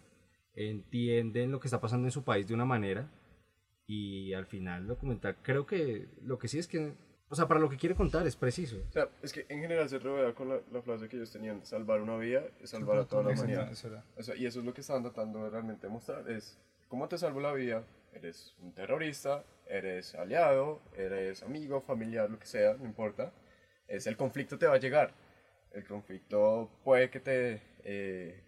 entienden 0.56 1.52
lo 1.52 1.60
que 1.60 1.68
está 1.68 1.82
pasando 1.82 2.08
en 2.08 2.12
su 2.12 2.24
país 2.24 2.48
de 2.48 2.54
una 2.54 2.66
manera, 2.66 3.10
y 3.86 4.34
al 4.34 4.46
final 4.46 4.82
el 4.82 4.88
documental 4.88 5.38
creo 5.42 5.66
que 5.66 6.08
lo 6.22 6.38
que 6.38 6.48
sí 6.48 6.60
es 6.60 6.68
que, 6.68 6.94
o 7.30 7.36
sea, 7.36 7.48
para 7.48 7.60
lo 7.60 7.70
que 7.70 7.78
quiere 7.78 7.96
contar 7.96 8.26
es 8.26 8.36
preciso. 8.36 8.78
O 8.90 8.92
sea, 8.92 9.10
es 9.22 9.34
que 9.34 9.46
en 9.50 9.60
general 9.60 9.90
se 9.90 10.00
rodea 10.00 10.34
con 10.34 10.50
la, 10.50 10.62
la 10.72 10.82
frase 10.82 11.10
que 11.10 11.18
ellos 11.18 11.32
tenían, 11.32 11.66
salvar 11.66 12.02
una 12.02 12.18
vida 12.18 12.44
es 12.62 12.70
salvar 12.70 13.00
a 13.00 13.06
toda 13.06 13.24
la 13.24 13.30
humanidad. 13.32 13.72
O 14.18 14.24
sea, 14.24 14.36
y 14.36 14.46
eso 14.46 14.60
es 14.60 14.66
lo 14.66 14.74
que 14.74 14.82
estaban 14.82 15.04
tratando 15.04 15.44
de 15.44 15.50
realmente 15.50 15.88
mostrar, 15.90 16.30
es 16.30 16.60
cómo 16.88 17.08
te 17.08 17.18
salvo 17.18 17.40
la 17.40 17.54
vida, 17.54 17.84
eres 18.14 18.56
un 18.60 18.74
terrorista, 18.74 19.44
eres 19.68 20.16
aliado, 20.16 20.82
eres 20.96 21.44
amigo, 21.44 21.82
familiar, 21.82 22.30
lo 22.30 22.40
que 22.40 22.46
sea, 22.46 22.76
no 22.76 22.86
importa, 22.86 23.34
es 23.88 24.08
el 24.08 24.16
conflicto 24.16 24.58
te 24.58 24.68
va 24.68 24.76
a 24.76 24.80
llegar, 24.80 25.14
el 25.72 25.86
conflicto 25.86 26.70
puede 26.84 27.10
que 27.10 27.20
te, 27.20 27.62
eh, 27.84 28.44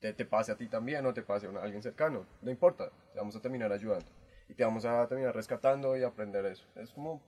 te, 0.00 0.12
te 0.12 0.24
pase 0.24 0.52
a 0.52 0.56
ti 0.56 0.68
también 0.68 1.04
o 1.06 1.14
te 1.14 1.22
pase 1.22 1.46
a 1.46 1.62
alguien 1.62 1.82
cercano, 1.82 2.26
no 2.42 2.50
importa, 2.50 2.90
te 3.12 3.18
vamos 3.18 3.36
a 3.36 3.40
terminar 3.40 3.72
ayudando 3.72 4.06
y 4.48 4.54
te 4.54 4.64
vamos 4.64 4.84
a 4.84 5.06
terminar 5.08 5.34
rescatando 5.34 5.96
y 5.96 6.02
aprender 6.02 6.46
eso. 6.46 6.64
Es 6.76 6.90
como, 6.90 7.20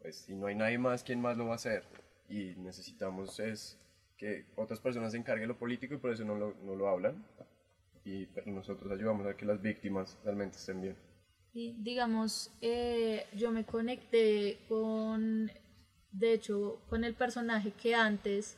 pues 0.00 0.16
si 0.16 0.34
no 0.34 0.46
hay 0.46 0.54
nadie 0.54 0.78
más, 0.78 1.02
¿quién 1.02 1.20
más 1.20 1.36
lo 1.36 1.46
va 1.46 1.52
a 1.52 1.56
hacer? 1.56 1.84
Y 2.28 2.54
necesitamos 2.56 3.38
es 3.40 3.78
que 4.16 4.44
otras 4.56 4.80
personas 4.80 5.12
se 5.12 5.18
encarguen 5.18 5.48
lo 5.48 5.58
político 5.58 5.94
y 5.94 5.98
por 5.98 6.10
eso 6.10 6.24
no 6.24 6.34
lo, 6.34 6.54
no 6.62 6.74
lo 6.74 6.88
hablan. 6.88 7.24
Y 8.04 8.26
pero 8.26 8.50
nosotros 8.50 8.90
ayudamos 8.90 9.26
a 9.26 9.36
que 9.36 9.44
las 9.44 9.60
víctimas 9.60 10.18
realmente 10.24 10.56
estén 10.56 10.80
bien. 10.80 10.96
Y 11.52 11.74
digamos, 11.82 12.52
eh, 12.60 13.26
yo 13.34 13.50
me 13.50 13.64
conecté 13.64 14.58
con, 14.68 15.50
de 16.12 16.32
hecho, 16.32 16.80
con 16.88 17.04
el 17.04 17.14
personaje 17.14 17.72
que 17.72 17.94
antes 17.94 18.56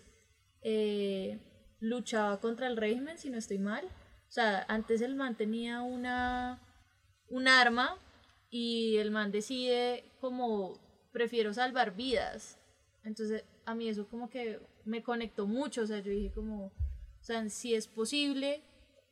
eh, 0.63 1.39
luchaba 1.83 2.41
contra 2.41 2.69
el 2.69 2.77
régimen, 2.77 3.19
si 3.19 3.29
no 3.29 3.37
estoy 3.37 3.59
mal. 3.59 3.85
O 3.85 4.33
sea, 4.33 4.65
antes 4.69 5.03
el 5.03 5.15
man 5.17 5.35
tenía 5.37 5.83
una, 5.83 6.61
un 7.29 7.49
arma 7.49 7.99
y 8.51 8.97
el 8.97 9.11
man 9.11 9.33
decide 9.33 10.05
como, 10.21 10.79
prefiero 11.13 11.53
salvar 11.53 11.95
vidas. 11.95 12.59
Entonces, 13.05 13.45
a 13.67 13.75
mí 13.75 13.89
eso 13.89 14.07
como 14.07 14.31
que 14.31 14.61
me 14.85 15.03
conectó 15.03 15.47
mucho, 15.47 15.83
o 15.83 15.87
sea, 15.87 15.99
yo 15.99 16.13
dije 16.13 16.33
como, 16.33 16.67
o 16.67 17.25
sea, 17.25 17.49
si 17.51 17.75
es 17.75 17.89
posible 17.89 18.63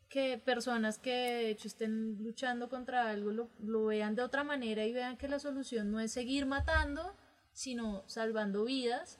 que 0.08 0.38
personas 0.38 0.98
que 0.98 1.10
de 1.10 1.50
hecho 1.50 1.68
estén 1.68 2.22
luchando 2.22 2.68
contra 2.68 3.10
algo 3.10 3.30
lo, 3.30 3.50
lo 3.60 3.86
vean 3.86 4.16
de 4.16 4.22
otra 4.22 4.42
manera 4.42 4.84
y 4.84 4.92
vean 4.92 5.16
que 5.16 5.28
la 5.28 5.38
solución 5.38 5.90
no 5.90 6.00
es 6.00 6.12
seguir 6.12 6.46
matando, 6.46 7.14
sino 7.52 8.04
salvando 8.06 8.64
vidas. 8.64 9.18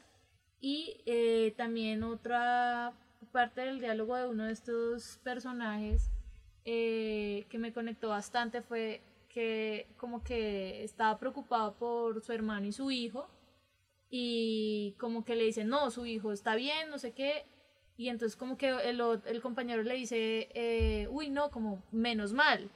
Y 0.60 1.02
eh, 1.06 1.54
también 1.56 2.02
otra 2.02 2.92
parte 3.26 3.62
del 3.62 3.80
diálogo 3.80 4.16
de 4.16 4.28
uno 4.28 4.44
de 4.44 4.52
estos 4.52 5.18
personajes 5.22 6.10
eh, 6.64 7.46
que 7.48 7.58
me 7.58 7.72
conectó 7.72 8.08
bastante 8.08 8.62
fue 8.62 9.02
que 9.28 9.86
como 9.96 10.22
que 10.22 10.82
estaba 10.84 11.18
preocupado 11.18 11.74
por 11.74 12.20
su 12.20 12.32
hermano 12.32 12.66
y 12.66 12.72
su 12.72 12.90
hijo 12.90 13.28
y 14.10 14.96
como 14.98 15.24
que 15.24 15.36
le 15.36 15.44
dicen, 15.44 15.68
no, 15.68 15.90
su 15.90 16.04
hijo 16.04 16.32
está 16.32 16.56
bien, 16.56 16.90
no 16.90 16.98
sé 16.98 17.12
qué, 17.12 17.44
Y 17.96 18.08
entonces 18.08 18.36
como 18.36 18.56
que 18.56 18.68
el, 18.70 19.00
el 19.26 19.40
compañero 19.40 19.82
le 19.82 19.94
dice, 19.94 20.48
eh, 20.54 21.06
uy, 21.10 21.30
no, 21.30 21.50
como 21.50 21.82
menos 21.92 22.32
mal. 22.32 22.70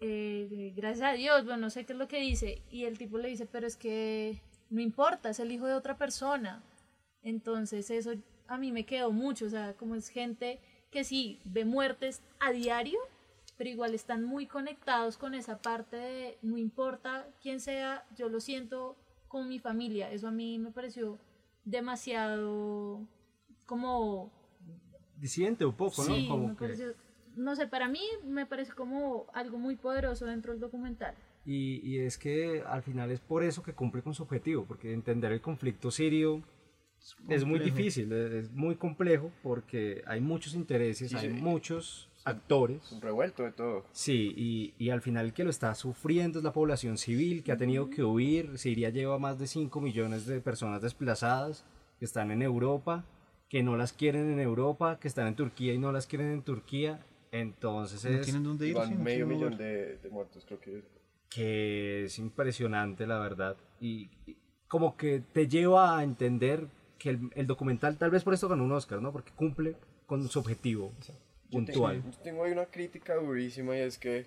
Eh, 0.00 0.72
gracias 0.76 1.10
a 1.10 1.12
Dios, 1.14 1.44
bueno, 1.44 1.62
no 1.62 1.70
sé 1.70 1.84
qué 1.84 1.92
es 1.92 1.98
lo 1.98 2.08
que 2.08 2.20
dice. 2.20 2.62
Y 2.70 2.84
el 2.84 2.96
tipo 2.96 3.18
le 3.18 3.28
dice, 3.28 3.46
pero 3.46 3.66
es 3.66 3.76
que 3.76 4.40
no 4.70 4.80
importa, 4.80 5.30
es 5.30 5.40
el 5.40 5.52
hijo 5.52 5.66
de 5.66 5.74
otra 5.74 5.98
persona. 5.98 6.62
Entonces 7.22 7.90
eso 7.90 8.12
a 8.48 8.58
mí 8.58 8.72
me 8.72 8.84
quedó 8.86 9.10
mucho, 9.12 9.46
o 9.46 9.50
sea, 9.50 9.74
como 9.74 9.94
es 9.94 10.08
gente 10.08 10.58
que 10.90 11.04
sí 11.04 11.40
ve 11.44 11.64
muertes 11.64 12.22
a 12.40 12.52
diario, 12.52 12.98
pero 13.58 13.70
igual 13.70 13.94
están 13.94 14.24
muy 14.24 14.46
conectados 14.46 15.16
con 15.16 15.34
esa 15.34 15.58
parte 15.62 15.96
de 15.96 16.38
no 16.42 16.58
importa 16.58 17.26
quién 17.42 17.60
sea, 17.60 18.04
yo 18.16 18.28
lo 18.28 18.40
siento 18.40 18.96
con 19.28 19.48
mi 19.48 19.58
familia. 19.58 20.10
Eso 20.12 20.28
a 20.28 20.30
mí 20.30 20.58
me 20.58 20.70
pareció 20.70 21.18
demasiado 21.64 23.00
como 23.66 24.30
Disidente 25.18 25.64
un 25.64 25.74
poco, 25.74 26.04
¿no? 26.04 26.14
sí, 26.14 26.26
Como 26.28 26.48
me 26.48 26.54
que- 26.54 26.60
pareció, 26.60 26.94
no 27.36 27.56
sé, 27.56 27.66
para 27.66 27.88
mí 27.88 28.00
me 28.24 28.44
parece 28.46 28.72
como 28.72 29.26
algo 29.32 29.58
muy 29.58 29.76
poderoso 29.76 30.26
dentro 30.26 30.52
del 30.52 30.60
documental. 30.60 31.14
Y, 31.46 31.80
y 31.88 32.00
es 32.00 32.18
que 32.18 32.62
al 32.66 32.82
final 32.82 33.10
es 33.10 33.20
por 33.20 33.42
eso 33.42 33.62
que 33.62 33.72
cumple 33.72 34.02
con 34.02 34.12
su 34.14 34.24
objetivo, 34.24 34.64
porque 34.66 34.92
entender 34.92 35.32
el 35.32 35.40
conflicto 35.40 35.90
sirio 35.90 36.42
es 37.28 37.44
muy 37.44 37.58
difícil, 37.58 38.12
es 38.12 38.50
muy 38.52 38.76
complejo 38.76 39.30
porque 39.42 40.02
hay 40.06 40.20
muchos 40.20 40.54
intereses, 40.54 41.10
Sí, 41.10 41.16
hay 41.16 41.28
sí. 41.28 41.34
muchos 41.40 42.08
actores. 42.24 42.90
Un 42.92 43.00
revuelto 43.00 43.44
de 43.44 43.52
todo. 43.52 43.84
Sí, 43.92 44.32
y, 44.36 44.74
y 44.78 44.90
al 44.90 45.00
final 45.00 45.26
el 45.26 45.32
que 45.32 45.44
lo 45.44 45.50
está 45.50 45.74
sufriendo 45.74 46.38
es 46.38 46.44
la 46.44 46.52
población 46.52 46.98
civil 46.98 47.42
que 47.44 47.52
ha 47.52 47.56
tenido 47.56 47.88
que 47.90 48.02
huir. 48.02 48.58
Siria 48.58 48.90
lleva 48.90 49.18
más 49.18 49.38
de 49.38 49.46
5 49.46 49.80
millones 49.80 50.26
de 50.26 50.40
personas 50.40 50.82
desplazadas 50.82 51.64
que 51.98 52.04
están 52.04 52.30
en 52.32 52.42
Europa, 52.42 53.04
que 53.48 53.62
no 53.62 53.76
las 53.76 53.92
quieren 53.92 54.30
en 54.32 54.40
Europa, 54.40 54.98
que 54.98 55.06
están 55.08 55.28
en 55.28 55.36
Turquía 55.36 55.72
y 55.72 55.78
no 55.78 55.92
las 55.92 56.06
quieren 56.06 56.32
en 56.32 56.42
Turquía. 56.42 57.04
Entonces 57.30 58.04
No 58.04 58.10
es 58.18 58.22
tienen 58.22 58.42
dónde 58.42 58.68
ir. 58.68 58.74
Van 58.74 58.90
medio 59.02 59.26
tienen 59.26 59.28
millón 59.28 59.56
de, 59.56 59.96
de 59.98 60.08
muertos, 60.10 60.44
creo 60.46 60.58
que. 60.60 60.82
que 61.30 62.04
es 62.04 62.18
impresionante, 62.18 63.06
la 63.06 63.18
verdad. 63.20 63.56
Y, 63.80 64.10
y 64.26 64.36
como 64.68 64.96
que 64.96 65.20
te 65.32 65.46
lleva 65.46 65.96
a 65.98 66.02
entender 66.02 66.66
que 66.98 67.10
el, 67.10 67.30
el 67.34 67.46
documental, 67.46 67.96
tal 67.98 68.10
vez 68.10 68.24
por 68.24 68.34
esto 68.34 68.48
ganó 68.48 68.64
un 68.64 68.72
Oscar, 68.72 69.00
¿no? 69.02 69.12
Porque 69.12 69.32
cumple 69.32 69.76
con 70.06 70.26
su 70.28 70.38
objetivo 70.38 70.92
Yo 71.06 71.14
puntual. 71.50 71.96
Tengo, 72.02 72.10
yo 72.16 72.18
tengo 72.22 72.44
ahí 72.44 72.52
una 72.52 72.66
crítica 72.66 73.14
durísima 73.16 73.76
y 73.76 73.80
es 73.80 73.98
que 73.98 74.26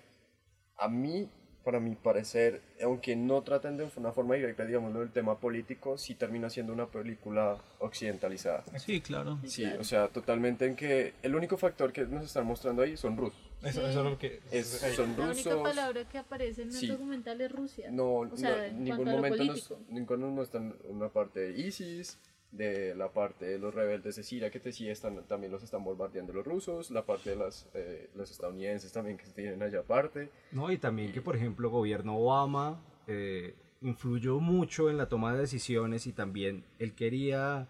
a 0.76 0.88
mí, 0.88 1.28
para 1.64 1.78
mi 1.80 1.94
parecer, 1.94 2.62
aunque 2.82 3.14
no 3.16 3.42
traten 3.42 3.76
de 3.76 3.86
una 3.96 4.12
forma 4.12 4.34
directa, 4.36 4.64
digamos, 4.64 4.94
del 4.94 5.10
tema 5.10 5.38
político, 5.38 5.98
sí 5.98 6.14
termina 6.14 6.48
siendo 6.48 6.72
una 6.72 6.86
película 6.86 7.58
occidentalizada. 7.80 8.64
Sí, 8.78 9.00
claro. 9.02 9.38
Sí, 9.44 9.64
o 9.64 9.84
sea, 9.84 10.08
totalmente 10.08 10.64
en 10.66 10.76
que 10.76 11.12
el 11.22 11.34
único 11.34 11.58
factor 11.58 11.92
que 11.92 12.06
nos 12.06 12.24
están 12.24 12.46
mostrando 12.46 12.82
ahí 12.82 12.96
son 12.96 13.16
rusos. 13.16 13.38
Eso, 13.62 13.86
eso 13.86 13.98
es 14.00 14.04
lo 14.10 14.18
que... 14.18 14.40
Es, 14.50 14.82
ahí. 14.82 14.94
son 14.94 15.14
La 15.18 15.24
única 15.30 15.50
rusos. 15.50 15.62
palabra 15.62 16.08
que 16.08 16.16
aparece 16.16 16.62
en 16.62 16.68
el 16.68 16.74
Sí. 16.74 16.86
documental 16.86 17.38
es 17.42 17.52
Rusia. 17.52 17.90
No, 17.90 18.10
O 18.20 18.36
sea, 18.38 18.56
no, 18.56 18.62
en 18.64 18.84
ningún 18.84 19.04
momento 19.10 19.44
nos, 19.44 19.74
ninguno 19.90 20.30
nos 20.30 20.44
están 20.44 20.74
una 20.88 21.10
parte 21.10 21.40
de 21.40 21.60
ISIS, 21.60 22.18
de 22.52 22.94
la 22.94 23.12
parte 23.12 23.46
de 23.46 23.58
los 23.58 23.74
rebeldes 23.74 24.16
de 24.16 24.22
Siria 24.22 24.50
que 24.50 24.58
te 24.58 24.70
están, 24.90 25.22
también 25.26 25.52
los 25.52 25.62
están 25.62 25.84
bombardeando 25.84 26.32
los 26.32 26.44
rusos, 26.44 26.90
la 26.90 27.04
parte 27.06 27.30
de 27.30 27.36
las, 27.36 27.68
eh, 27.74 28.10
los 28.14 28.30
estadounidenses 28.30 28.92
también 28.92 29.16
que 29.16 29.26
tienen 29.26 29.62
allá 29.62 29.80
aparte. 29.80 30.30
¿no? 30.52 30.70
Y 30.70 30.78
también 30.78 31.12
que, 31.12 31.22
por 31.22 31.36
ejemplo, 31.36 31.68
el 31.68 31.72
gobierno 31.72 32.16
Obama 32.16 32.82
eh, 33.06 33.54
influyó 33.80 34.40
mucho 34.40 34.90
en 34.90 34.98
la 34.98 35.08
toma 35.08 35.32
de 35.32 35.40
decisiones 35.40 36.06
y 36.06 36.12
también 36.12 36.64
él 36.78 36.94
quería 36.94 37.68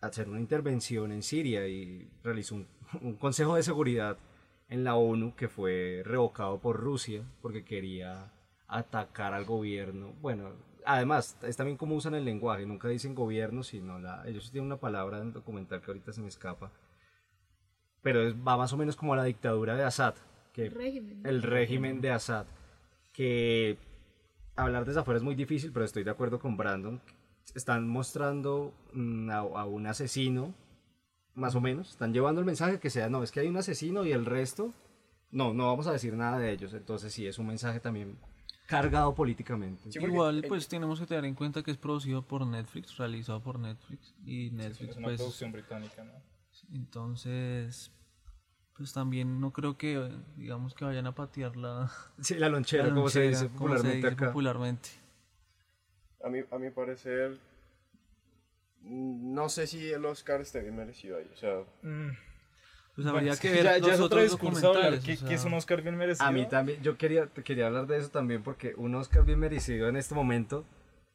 hacer 0.00 0.28
una 0.28 0.40
intervención 0.40 1.12
en 1.12 1.22
Siria 1.22 1.66
y 1.66 2.08
realizó 2.22 2.54
un, 2.54 2.68
un 3.02 3.16
consejo 3.16 3.56
de 3.56 3.62
seguridad 3.62 4.18
en 4.68 4.84
la 4.84 4.94
ONU 4.94 5.34
que 5.34 5.48
fue 5.48 6.02
revocado 6.04 6.60
por 6.60 6.78
Rusia 6.78 7.24
porque 7.42 7.64
quería 7.64 8.32
atacar 8.68 9.34
al 9.34 9.44
gobierno. 9.44 10.14
Bueno, 10.20 10.52
además, 10.84 11.36
es 11.42 11.56
también 11.56 11.76
como 11.76 11.94
usan 11.94 12.14
el 12.14 12.24
lenguaje, 12.24 12.66
nunca 12.66 12.88
dicen 12.88 13.14
gobierno, 13.14 13.62
sino 13.62 13.98
la, 13.98 14.26
ellos 14.26 14.50
tienen 14.50 14.66
una 14.66 14.76
palabra 14.78 15.18
en 15.18 15.28
el 15.28 15.32
documental 15.32 15.80
que 15.80 15.90
ahorita 15.90 16.12
se 16.12 16.20
me 16.20 16.28
escapa, 16.28 16.70
pero 18.02 18.22
es- 18.22 18.34
va 18.34 18.56
más 18.56 18.72
o 18.72 18.76
menos 18.76 18.96
como 18.96 19.12
a 19.12 19.16
la 19.16 19.24
dictadura 19.24 19.76
de 19.76 19.84
Assad, 19.84 20.14
que 20.52 20.66
El 20.66 20.72
régimen. 20.74 21.26
el 21.26 21.42
régimen 21.42 22.00
de 22.00 22.10
Assad, 22.10 22.46
que 23.12 23.76
hablar 24.56 24.84
desde 24.84 25.00
afuera 25.00 25.18
es 25.18 25.24
muy 25.24 25.34
difícil, 25.34 25.72
pero 25.72 25.84
estoy 25.84 26.04
de 26.04 26.10
acuerdo 26.10 26.38
con 26.38 26.56
Brandon. 26.56 27.00
Están 27.54 27.88
mostrando 27.88 28.72
mm, 28.92 29.30
a, 29.30 29.38
a 29.38 29.64
un 29.66 29.86
asesino, 29.86 30.54
más 31.34 31.54
o 31.54 31.60
menos, 31.60 31.90
están 31.90 32.12
llevando 32.12 32.40
el 32.40 32.46
mensaje 32.46 32.78
que 32.78 32.90
sea, 32.90 33.08
no, 33.08 33.22
es 33.22 33.30
que 33.32 33.40
hay 33.40 33.48
un 33.48 33.56
asesino 33.56 34.04
y 34.04 34.12
el 34.12 34.24
resto, 34.26 34.72
no, 35.30 35.52
no 35.54 35.66
vamos 35.66 35.86
a 35.86 35.92
decir 35.92 36.14
nada 36.14 36.38
de 36.38 36.50
ellos. 36.52 36.72
Entonces 36.74 37.12
sí, 37.12 37.26
es 37.26 37.38
un 37.38 37.46
mensaje 37.46 37.80
también 37.80 38.16
cargado 38.70 39.14
políticamente. 39.14 39.90
Sí, 39.92 39.98
Igual, 39.98 40.44
pues 40.48 40.68
tenemos 40.68 40.98
que 41.00 41.06
tener 41.06 41.24
en 41.24 41.34
cuenta 41.34 41.62
que 41.62 41.70
es 41.72 41.76
producido 41.76 42.22
por 42.22 42.46
Netflix, 42.46 42.96
realizado 42.96 43.42
por 43.42 43.58
Netflix. 43.58 44.14
Y 44.24 44.46
Es 44.46 44.52
Netflix, 44.52 44.96
una 44.96 45.06
pues. 45.06 45.16
producción 45.18 45.52
británica, 45.52 46.04
¿no? 46.04 46.12
Entonces, 46.72 47.90
pues 48.76 48.92
también 48.92 49.40
no 49.40 49.52
creo 49.52 49.76
que, 49.76 50.10
digamos, 50.36 50.74
que 50.74 50.84
vayan 50.84 51.06
a 51.06 51.14
patear 51.14 51.56
la. 51.56 51.90
Sí, 52.20 52.34
la 52.36 52.48
lonchera, 52.48 52.84
la 52.86 52.94
como 52.94 53.08
se 53.08 53.20
lonchera, 53.24 53.42
dice 53.42 53.54
como 53.56 53.68
se 53.68 53.74
popularmente 53.74 53.96
dice 53.96 54.08
acá. 54.08 54.26
popularmente. 54.28 54.88
A 56.24 56.28
mi, 56.28 56.40
a 56.50 56.58
mi 56.58 56.70
parecer, 56.70 57.38
mm, 58.82 59.34
no 59.34 59.48
sé 59.48 59.66
si 59.66 59.90
el 59.90 60.04
Oscar 60.04 60.40
esté 60.40 60.60
bien 60.60 60.76
merecido 60.76 61.16
ahí. 61.18 61.28
O 61.32 61.36
sea, 61.36 61.60
Mm, 61.82 62.10
Pues 62.94 63.06
bueno, 63.10 63.18
habría 63.18 63.32
es 63.32 63.40
que 63.40 63.50
ver 63.50 63.64
ya, 63.64 63.78
los 63.78 63.86
ya 63.86 63.94
es 63.94 64.00
otro 64.00 64.20
otros 64.20 64.22
discurso 64.22 64.68
hablar 64.68 65.00
documentales. 65.00 65.04
que, 65.04 65.16
o 65.24 65.28
que 65.28 65.34
es 65.34 65.40
sea, 65.40 65.48
un 65.48 65.54
Oscar 65.54 65.82
bien 65.82 65.96
merecido. 65.96 66.26
A 66.26 66.32
mí 66.32 66.46
también, 66.46 66.82
yo 66.82 66.96
quería, 66.98 67.28
quería 67.28 67.66
hablar 67.68 67.86
de 67.86 67.98
eso 67.98 68.10
también 68.10 68.42
porque 68.42 68.74
un 68.76 68.94
Oscar 68.94 69.24
bien 69.24 69.38
merecido 69.38 69.88
en 69.88 69.96
este 69.96 70.14
momento, 70.14 70.64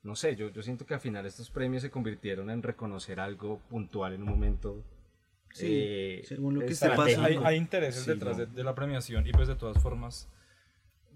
no 0.04 0.16
sé, 0.16 0.36
yo, 0.36 0.50
yo 0.50 0.64
siento 0.64 0.86
que 0.86 0.94
al 0.94 1.00
final 1.00 1.26
estos 1.26 1.50
premios 1.52 1.82
se 1.84 1.90
convirtieron 1.92 2.50
en 2.50 2.64
reconocer 2.64 3.20
algo 3.20 3.60
puntual 3.70 4.14
en 4.14 4.24
un 4.24 4.30
momento. 4.30 4.84
Sí, 5.52 5.68
eh, 5.70 6.22
según 6.26 6.56
lo 6.56 6.66
que 6.66 6.76
sea, 6.76 6.90
estratégico. 6.90 7.22
pasando. 7.22 7.48
hay, 7.48 7.54
hay 7.56 7.58
intereses 7.58 8.04
Sí, 8.04 8.12
detrás 8.12 8.38
no. 8.38 8.46
de, 8.46 8.52
de 8.52 8.64
la 8.64 8.76
premiación 8.76 9.26
y 9.28 9.32
pues 9.32 9.48
de 9.48 9.56
todas 9.56 9.82
formas, 9.82 10.28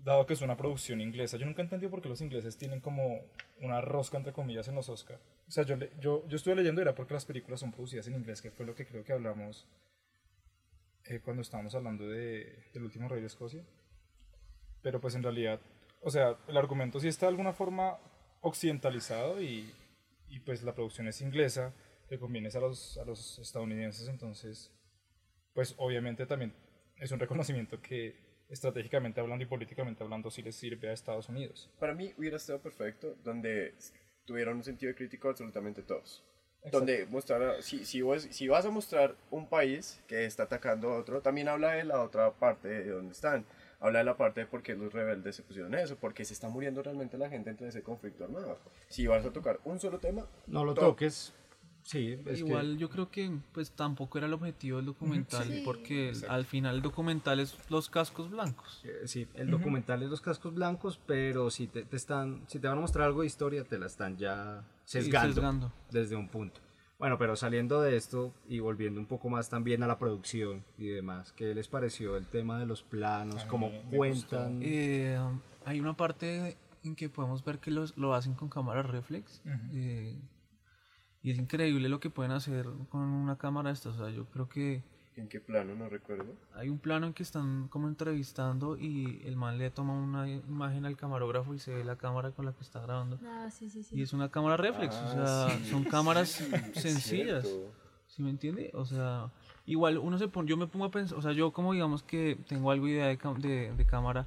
dado 0.04 0.26
que 0.26 0.34
es 0.34 0.42
una 0.42 0.56
producción 0.58 1.02
inglesa, 1.02 1.38
yo 1.38 1.46
nunca 1.46 1.62
entendí 1.62 1.88
por 1.88 2.02
qué 2.02 2.10
los 2.10 2.22
ingleses 2.22 2.58
tienen 2.58 2.80
como 2.80 3.20
una 3.62 3.82
rosca 3.82 4.18
entre 4.18 4.32
comillas 4.34 4.68
en 4.70 4.76
los 4.76 4.88
Oscar. 4.90 5.20
O 5.48 5.52
sea, 5.52 5.64
yo, 5.66 5.76
yo, 6.00 6.26
yo 6.28 6.36
estuve 6.38 6.56
leyendo 6.56 6.82
era 6.82 6.96
porque 6.96 7.14
las 7.14 7.26
películas 7.26 7.60
son 7.60 7.72
producidas 7.72 8.08
en 8.08 8.16
inglés, 8.16 8.42
que 8.42 8.52
fue 8.52 8.66
lo 8.66 8.76
que 8.76 8.86
creo 8.86 9.04
que 9.04 9.12
hablamos 9.14 9.68
eh, 11.06 11.20
cuando 11.24 11.42
estábamos 11.42 11.76
hablando 11.76 12.08
de, 12.08 12.64
del 12.74 12.84
último 12.84 13.08
rey 13.08 13.22
de 13.22 13.28
Escocia. 13.28 13.64
Pero 14.82 15.02
pues 15.02 15.16
en 15.16 15.24
realidad, 15.24 15.60
o 16.02 16.10
sea, 16.10 16.38
el 16.48 16.58
argumento 16.58 17.00
sí 17.00 17.08
está 17.08 17.26
de 17.26 17.32
alguna 17.32 17.54
forma 17.54 17.98
occidentalizado 18.42 19.42
y, 19.42 19.74
y 20.30 20.40
pues 20.40 20.64
la 20.64 20.74
producción 20.74 21.08
es 21.08 21.22
inglesa, 21.22 21.74
que 22.08 22.18
conviene 22.18 22.50
a 22.54 22.60
los, 22.60 22.98
a 22.98 23.06
los 23.06 23.40
estadounidenses, 23.40 24.08
entonces 24.08 24.72
pues 25.54 25.76
obviamente 25.78 26.26
también 26.26 26.54
es 26.98 27.12
un 27.12 27.20
reconocimiento 27.20 27.82
que 27.82 28.16
estratégicamente 28.50 29.20
hablando 29.20 29.44
y 29.44 29.48
políticamente 29.48 30.04
hablando 30.04 30.32
sí 30.32 30.42
les 30.42 30.56
sirve 30.56 30.90
a 30.90 30.94
Estados 30.94 31.30
Unidos. 31.30 31.70
para 31.80 31.94
mí 31.94 32.14
hubiera 32.18 32.38
estado 32.38 32.60
perfecto 32.62 33.16
donde 33.24 33.76
tuvieran 34.26 34.58
un 34.58 34.64
sentido 34.64 34.94
crítico 34.96 35.30
absolutamente 35.30 35.84
todos. 35.84 36.24
Donde 36.72 37.06
mostrara, 37.08 37.62
si, 37.62 37.86
si, 37.86 38.02
vos- 38.02 38.28
si 38.32 38.48
vas 38.48 38.66
a 38.66 38.70
mostrar 38.70 39.16
un 39.32 39.48
país 39.48 40.02
que 40.08 40.26
está 40.26 40.44
atacando 40.44 40.92
a 40.92 40.98
otro, 41.00 41.22
también 41.22 41.48
habla 41.48 41.72
de 41.72 41.84
la 41.86 42.02
otra 42.02 42.32
parte 42.32 42.68
de 42.68 42.90
donde 42.92 43.14
están. 43.14 43.46
Habla 43.80 44.00
de 44.00 44.06
la 44.06 44.18
parte 44.18 44.42
de 44.42 44.46
por 44.46 44.62
qué 44.62 44.76
los 44.76 44.92
rebeldes 44.92 45.38
se 45.38 45.42
pusieron 45.44 45.74
eso, 45.74 45.96
porque 45.96 46.26
se 46.26 46.34
está 46.34 46.50
muriendo 46.50 46.84
realmente 46.84 47.18
la 47.18 47.30
gente 47.30 47.50
entre 47.50 47.70
ese 47.70 47.82
conflicto 47.82 48.26
armado. 48.26 48.60
Si 48.90 49.08
vas 49.08 49.26
a 49.26 49.32
tocar 49.32 49.60
un 49.64 49.80
solo 49.80 50.00
tema, 50.00 50.28
No 50.48 50.66
lo 50.66 50.74
toques. 50.74 51.34
Sí, 51.84 52.18
es 52.26 52.40
que- 52.44 52.48
Igual 52.48 52.78
yo 52.78 52.90
creo 52.90 53.10
que 53.10 53.32
pues 53.52 53.72
tampoco 53.72 54.18
era 54.18 54.28
el 54.28 54.34
objetivo 54.34 54.78
del 54.78 54.86
documental, 54.88 55.46
Sí. 55.48 55.62
porque 55.66 56.10
el- 56.10 56.26
al 56.30 56.46
final 56.46 56.76
el 56.76 56.82
documental 56.82 57.40
es 57.40 57.58
los 57.70 57.90
cascos 57.90 58.30
blancos. 58.30 58.82
eh, 58.84 59.02
sí, 59.08 59.28
el 59.34 59.50
documental 59.50 60.04
es 60.04 60.10
los 60.10 60.22
cascos 60.22 60.54
blancos, 60.54 61.00
pero 61.06 61.50
si 61.50 61.68
te, 61.68 61.84
te 61.84 61.96
están, 61.96 62.44
si 62.48 62.60
te 62.60 62.68
van 62.68 62.78
a 62.78 62.82
mostrar 62.82 63.08
algo 63.08 63.22
de 63.22 63.28
historia, 63.28 63.64
te 63.64 63.80
la 63.80 63.88
están 63.88 64.18
ya 64.18 64.64
Sí, 64.86 65.02
sesgando, 65.02 65.34
sesgando. 65.36 65.72
desde 65.92 66.16
un 66.16 66.28
punto. 66.28 66.60
Bueno, 67.00 67.18
pero 67.18 67.36
saliendo 67.38 67.82
de 67.82 67.96
esto 67.96 68.34
y 68.50 68.60
volviendo 68.60 69.00
un 69.00 69.06
poco 69.06 69.30
más 69.30 69.50
también 69.50 69.82
a 69.84 69.88
la 69.88 69.98
producción 69.98 70.66
y 70.78 70.88
demás, 70.88 71.32
¿qué 71.32 71.56
les 71.56 71.70
pareció 71.70 72.18
el 72.18 72.26
tema 72.28 72.60
de 72.60 72.66
los 72.66 72.84
planos? 72.84 73.44
A 73.44 73.48
¿Cómo 73.48 73.72
cuentan? 73.90 74.60
Eh, 74.62 75.18
hay 75.66 75.80
una 75.80 75.96
parte 75.96 76.58
en 76.84 76.96
que 76.96 77.08
podemos 77.10 77.44
ver 77.46 77.60
que 77.60 77.72
los, 77.72 77.98
lo 77.98 78.14
hacen 78.14 78.34
con 78.34 78.50
cámara 78.50 78.84
reflex. 78.84 79.42
Ujú. 79.46 79.56
eh, 79.74 80.16
y 81.24 81.32
es 81.32 81.38
increíble 81.38 81.90
lo 81.90 82.00
que 82.00 82.10
pueden 82.10 82.32
hacer 82.32 82.66
con 82.90 83.02
una 83.02 83.38
cámara 83.38 83.70
de 83.70 83.74
estas. 83.74 83.96
O 83.96 84.06
sea, 84.06 84.10
yo 84.16 84.26
creo 84.26 84.48
que 84.50 84.84
¿en 85.18 85.28
qué 85.28 85.42
plano? 85.42 85.76
No 85.76 85.90
recuerdo. 85.90 86.34
hay 86.56 86.70
un 86.70 86.80
plano 86.80 87.08
en 87.08 87.14
que 87.14 87.24
están 87.24 87.68
como 87.68 87.90
entrevistando 87.90 88.78
y 88.78 89.22
el 89.26 89.36
man 89.36 89.58
le 89.58 89.70
toma 89.70 89.94
una 89.94 90.30
imagen 90.30 90.86
al 90.86 90.96
camarógrafo 90.96 91.54
y 91.54 91.60
se 91.60 91.74
ve 91.74 91.84
la 91.84 91.98
cámara 91.98 92.32
con 92.32 92.46
la 92.46 92.54
que 92.54 92.62
está 92.64 92.80
grabando. 92.80 93.20
Ah, 93.26 93.50
sí, 93.52 93.70
sí, 93.70 93.84
sí. 93.84 93.98
Y 93.98 94.02
es 94.02 94.14
una 94.14 94.30
cámara 94.30 94.56
reflex, 94.56 94.96
o 94.96 95.00
Ah, 95.00 95.48
sea, 95.50 95.58
sí, 95.60 95.66
son 95.72 95.84
cámaras 95.84 96.30
sí, 96.30 96.46
sencillas. 96.74 97.44
cierto. 97.46 97.74
¿Sí 98.08 98.24
me 98.24 98.30
entiende? 98.30 98.72
O 98.74 98.86
sea, 98.86 99.30
igual 99.66 99.98
uno 99.98 100.18
se 100.18 100.28
pone, 100.30 100.50
yo 100.50 100.56
me 100.58 100.68
pongo 100.68 100.86
a 100.86 100.92
pensar, 100.92 101.18
o 101.18 101.22
sea, 101.22 101.32
yo 101.34 101.52
como 101.52 101.74
digamos 101.74 102.02
que 102.02 102.38
tengo 102.48 102.72
algo 102.72 102.88
idea 102.88 103.08
de, 103.08 103.18
de, 103.40 103.74
de 103.76 103.86
cámara, 103.86 104.26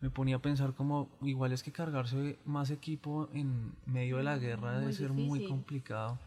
me 0.00 0.08
ponía 0.10 0.36
a 0.36 0.38
pensar 0.40 0.72
como 0.74 1.10
igual 1.20 1.52
es 1.52 1.62
que 1.62 1.70
cargarse 1.70 2.38
más 2.46 2.70
equipo 2.70 3.28
en 3.34 3.72
medio 3.84 4.16
de 4.16 4.22
la 4.24 4.38
guerra 4.38 4.78
debe 4.80 4.92
ser 4.94 5.12
muy 5.12 5.46
complicado. 5.46 6.18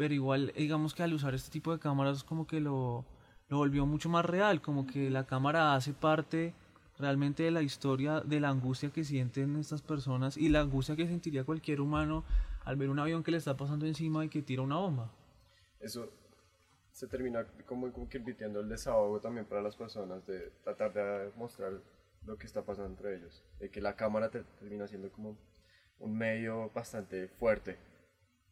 Pero 0.00 0.14
igual, 0.14 0.50
digamos 0.56 0.94
que 0.94 1.02
al 1.02 1.12
usar 1.12 1.34
este 1.34 1.50
tipo 1.50 1.72
de 1.72 1.78
cámaras 1.78 2.24
como 2.24 2.46
que 2.46 2.58
lo, 2.58 3.04
lo 3.50 3.58
volvió 3.58 3.84
mucho 3.84 4.08
más 4.08 4.24
real, 4.24 4.62
como 4.62 4.86
que 4.86 5.10
la 5.10 5.26
cámara 5.26 5.74
hace 5.74 5.92
parte 5.92 6.54
realmente 6.98 7.42
de 7.42 7.50
la 7.50 7.60
historia, 7.60 8.22
de 8.22 8.40
la 8.40 8.48
angustia 8.48 8.88
que 8.88 9.04
sienten 9.04 9.56
estas 9.56 9.82
personas 9.82 10.38
y 10.38 10.48
la 10.48 10.60
angustia 10.62 10.96
que 10.96 11.06
sentiría 11.06 11.44
cualquier 11.44 11.82
humano 11.82 12.24
al 12.64 12.76
ver 12.76 12.88
un 12.88 12.98
avión 12.98 13.22
que 13.22 13.30
le 13.30 13.36
está 13.36 13.58
pasando 13.58 13.84
encima 13.84 14.24
y 14.24 14.30
que 14.30 14.40
tira 14.40 14.62
una 14.62 14.76
bomba. 14.76 15.10
Eso 15.80 16.08
se 16.92 17.06
termina 17.06 17.44
como, 17.66 17.92
como 17.92 18.08
que 18.08 18.16
invirtiendo 18.16 18.60
el 18.60 18.70
desahogo 18.70 19.20
también 19.20 19.44
para 19.44 19.60
las 19.60 19.76
personas 19.76 20.26
de 20.26 20.50
tratar 20.64 20.94
de 20.94 21.30
mostrar 21.36 21.74
lo 22.24 22.38
que 22.38 22.46
está 22.46 22.62
pasando 22.62 22.88
entre 22.88 23.16
ellos. 23.16 23.44
De 23.58 23.68
que 23.68 23.82
la 23.82 23.96
cámara 23.96 24.30
te- 24.30 24.44
termina 24.60 24.86
siendo 24.86 25.10
como 25.12 25.36
un 25.98 26.16
medio 26.16 26.70
bastante 26.74 27.28
fuerte. 27.28 27.76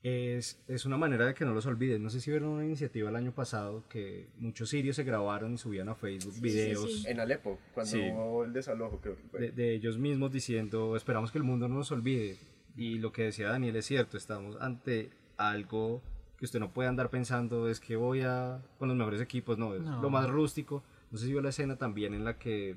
Es, 0.02 0.62
es 0.68 0.86
una 0.86 0.96
manera 0.96 1.26
de 1.26 1.34
que 1.34 1.44
no 1.44 1.52
los 1.52 1.66
olviden. 1.66 2.02
No 2.02 2.08
sé 2.10 2.20
si 2.20 2.30
vieron 2.30 2.50
una 2.50 2.64
iniciativa 2.64 3.10
el 3.10 3.16
año 3.16 3.32
pasado 3.32 3.82
que 3.88 4.28
muchos 4.38 4.68
sirios 4.68 4.94
se 4.96 5.02
grabaron 5.02 5.54
y 5.54 5.58
subían 5.58 5.88
a 5.88 5.96
Facebook 5.96 6.34
sí, 6.34 6.40
videos 6.40 7.00
sí. 7.02 7.08
En 7.08 7.18
Alepo, 7.18 7.58
cuando 7.74 7.90
Sí. 7.90 8.00
hubo 8.12 8.44
el 8.44 8.52
desalojo, 8.52 9.00
creo 9.00 9.16
que 9.16 9.22
fue. 9.24 9.40
de, 9.40 9.50
de 9.50 9.74
ellos 9.74 9.98
mismos 9.98 10.30
diciendo 10.30 10.94
esperamos 10.94 11.32
que 11.32 11.38
el 11.38 11.44
mundo 11.44 11.66
no 11.68 11.74
nos 11.76 11.90
olvide. 11.90 12.38
Y 12.76 12.98
lo 12.98 13.10
que 13.10 13.24
decía 13.24 13.48
Daniel 13.48 13.74
es 13.74 13.86
cierto, 13.86 14.16
estamos 14.16 14.56
ante 14.60 15.10
algo 15.36 16.00
que 16.38 16.44
usted 16.44 16.60
no 16.60 16.72
puede 16.72 16.88
andar 16.88 17.10
pensando 17.10 17.68
es 17.68 17.80
que 17.80 17.96
voy 17.96 18.20
a 18.20 18.62
con 18.78 18.86
los 18.88 18.96
mejores 18.96 19.20
equipos, 19.20 19.58
no, 19.58 19.74
es 19.74 19.82
No. 19.82 20.00
lo 20.00 20.10
más 20.10 20.30
rústico. 20.30 20.84
No 21.10 21.18
sé 21.18 21.26
si 21.26 21.32
vio 21.32 21.40
la 21.42 21.48
escena 21.48 21.76
también 21.76 22.14
en 22.14 22.24
la 22.24 22.38
que 22.38 22.76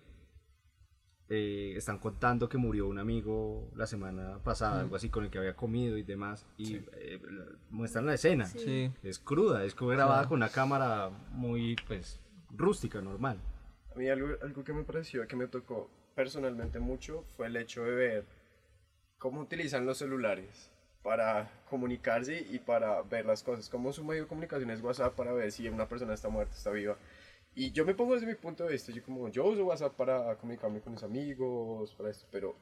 eh, 1.34 1.78
están 1.78 1.98
contando 1.98 2.50
que 2.50 2.58
murió 2.58 2.90
un 2.90 3.00
amigo 3.00 3.72
la 3.78 3.88
semana 3.88 4.40
pasada, 4.44 4.82
algo 4.82 4.98
así 4.98 5.08
con 5.08 5.24
el 5.24 5.30
que 5.30 5.38
había 5.38 5.56
comido 5.56 5.98
y 5.98 6.04
demás, 6.04 6.46
y 6.58 6.76
eh, 6.76 7.22
muestran 7.70 8.06
la 8.06 8.16
escena. 8.16 8.48
Sí. 8.48 8.92
Es 9.02 9.18
cruda, 9.18 9.64
es 9.64 9.74
como 9.74 9.92
grabada 9.92 10.28
con 10.28 10.40
una 10.40 10.50
cámara 10.50 11.10
muy, 11.30 11.78
pues, 11.88 12.20
rústica, 12.50 13.00
normal. 13.00 13.40
A 13.96 13.98
mí 13.98 14.10
algo, 14.10 14.28
algo 14.42 14.62
que 14.66 14.74
me 14.74 14.84
pareció, 14.84 15.26
que 15.26 15.38
me 15.38 15.48
tocó 15.48 15.90
personalmente 16.16 16.82
mucho, 16.82 17.24
fue 17.38 17.48
el 17.48 17.56
hecho 17.56 17.82
de 17.86 17.92
ver 17.92 18.26
cómo 19.18 19.40
utilizan 19.40 19.86
los 19.86 20.00
celulares 20.00 20.70
para 21.02 21.50
comunicarse 21.70 22.46
y 22.52 22.60
para 22.60 23.04
ver 23.04 23.26
las 23.26 23.42
cosas. 23.42 23.70
Como 23.70 23.94
su 23.94 24.04
medio 24.04 24.24
de 24.24 24.28
comunicación 24.28 24.70
es 24.70 24.82
WhatsApp 24.82 25.16
para 25.16 25.32
ver 25.32 25.50
si 25.54 25.70
una 25.70 25.88
persona 25.88 26.14
está 26.14 26.28
muerta, 26.28 26.54
está 26.54 26.72
viva. 26.72 26.98
Y 27.54 27.72
yo 27.72 27.86
me 27.86 27.94
pongo 27.94 28.14
desde 28.14 28.28
mi 28.28 28.36
punto 28.36 28.64
de 28.64 28.72
vista, 28.72 28.92
yo 28.92 29.04
como, 29.04 29.28
yo 29.30 29.46
uso 29.46 29.66
WhatsApp 29.66 29.96
para 29.96 30.36
comunicarme 30.38 30.80
con 30.80 30.94
mis 30.94 31.04
amigos, 31.04 31.94
para 31.96 32.10
esto, 32.10 32.26
pero 32.32 32.56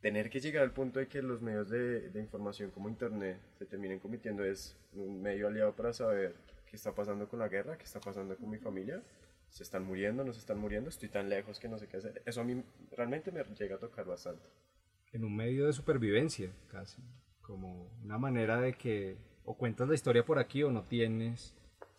tener 0.00 0.28
que 0.28 0.40
llegar 0.40 0.64
al 0.64 0.72
punto 0.72 0.98
de 0.98 1.06
que 1.06 1.22
los 1.22 1.40
medios 1.40 1.68
de, 1.70 2.10
de 2.10 2.20
información 2.20 2.70
como 2.70 2.88
Internet 2.88 3.38
se 3.58 3.66
terminen 3.66 4.00
convirtiendo 4.00 4.44
es 4.44 4.76
un 4.94 5.22
medio 5.22 5.46
aliado 5.48 5.74
para 5.74 5.92
saber 5.92 6.34
qué 6.68 6.76
está 6.76 6.92
pasando 6.92 7.28
con 7.28 7.38
la 7.38 7.48
guerra, 7.48 7.78
qué 7.78 7.84
está 7.84 8.00
pasando 8.00 8.36
con 8.36 8.50
mi 8.50 8.58
familia, 8.58 9.00
se 9.48 9.62
están 9.62 9.84
muriendo, 9.84 10.24
no 10.24 10.32
se 10.32 10.40
están 10.40 10.58
muriendo, 10.58 10.90
estoy 10.90 11.08
tan 11.08 11.28
lejos 11.28 11.58
que 11.58 11.68
no 11.68 11.78
sé 11.78 11.86
qué 11.86 11.96
hacer. 11.98 12.22
Eso 12.26 12.40
a 12.40 12.44
mí 12.44 12.62
realmente 12.96 13.30
me 13.30 13.42
llega 13.44 13.76
a 13.76 13.78
tocar 13.78 14.04
bastante. 14.04 14.42
en 15.12 15.24
un 15.24 15.34
medio 15.34 15.66
de 15.66 15.72
supervivencia, 15.72 16.50
casi. 16.68 17.02
Como 17.40 17.88
una 18.02 18.18
manera 18.18 18.60
de 18.60 18.74
que 18.74 19.16
o 19.44 19.56
cuentas 19.56 19.88
la 19.88 19.94
historia 19.94 20.24
por 20.24 20.38
aquí 20.38 20.62
o 20.64 20.70
no 20.70 20.82
tienes 20.82 21.54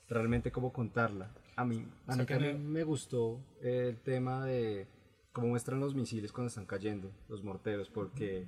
realmente 0.10 0.52
cómo 0.52 0.74
contarla. 0.74 1.34
A 1.58 1.66
mí, 1.66 1.86
a 2.06 2.16
también 2.26 2.72
me 2.72 2.84
gustó 2.84 3.40
el 3.62 3.98
tema 3.98 4.46
de 4.46 4.88
cómo 5.34 5.48
muestran 5.50 5.80
los 5.80 5.94
misiles 5.96 6.32
cuando 6.32 6.48
están 6.48 6.66
cayendo, 6.66 7.12
los 7.28 7.44
morteros, 7.44 7.90
porque, 7.90 8.46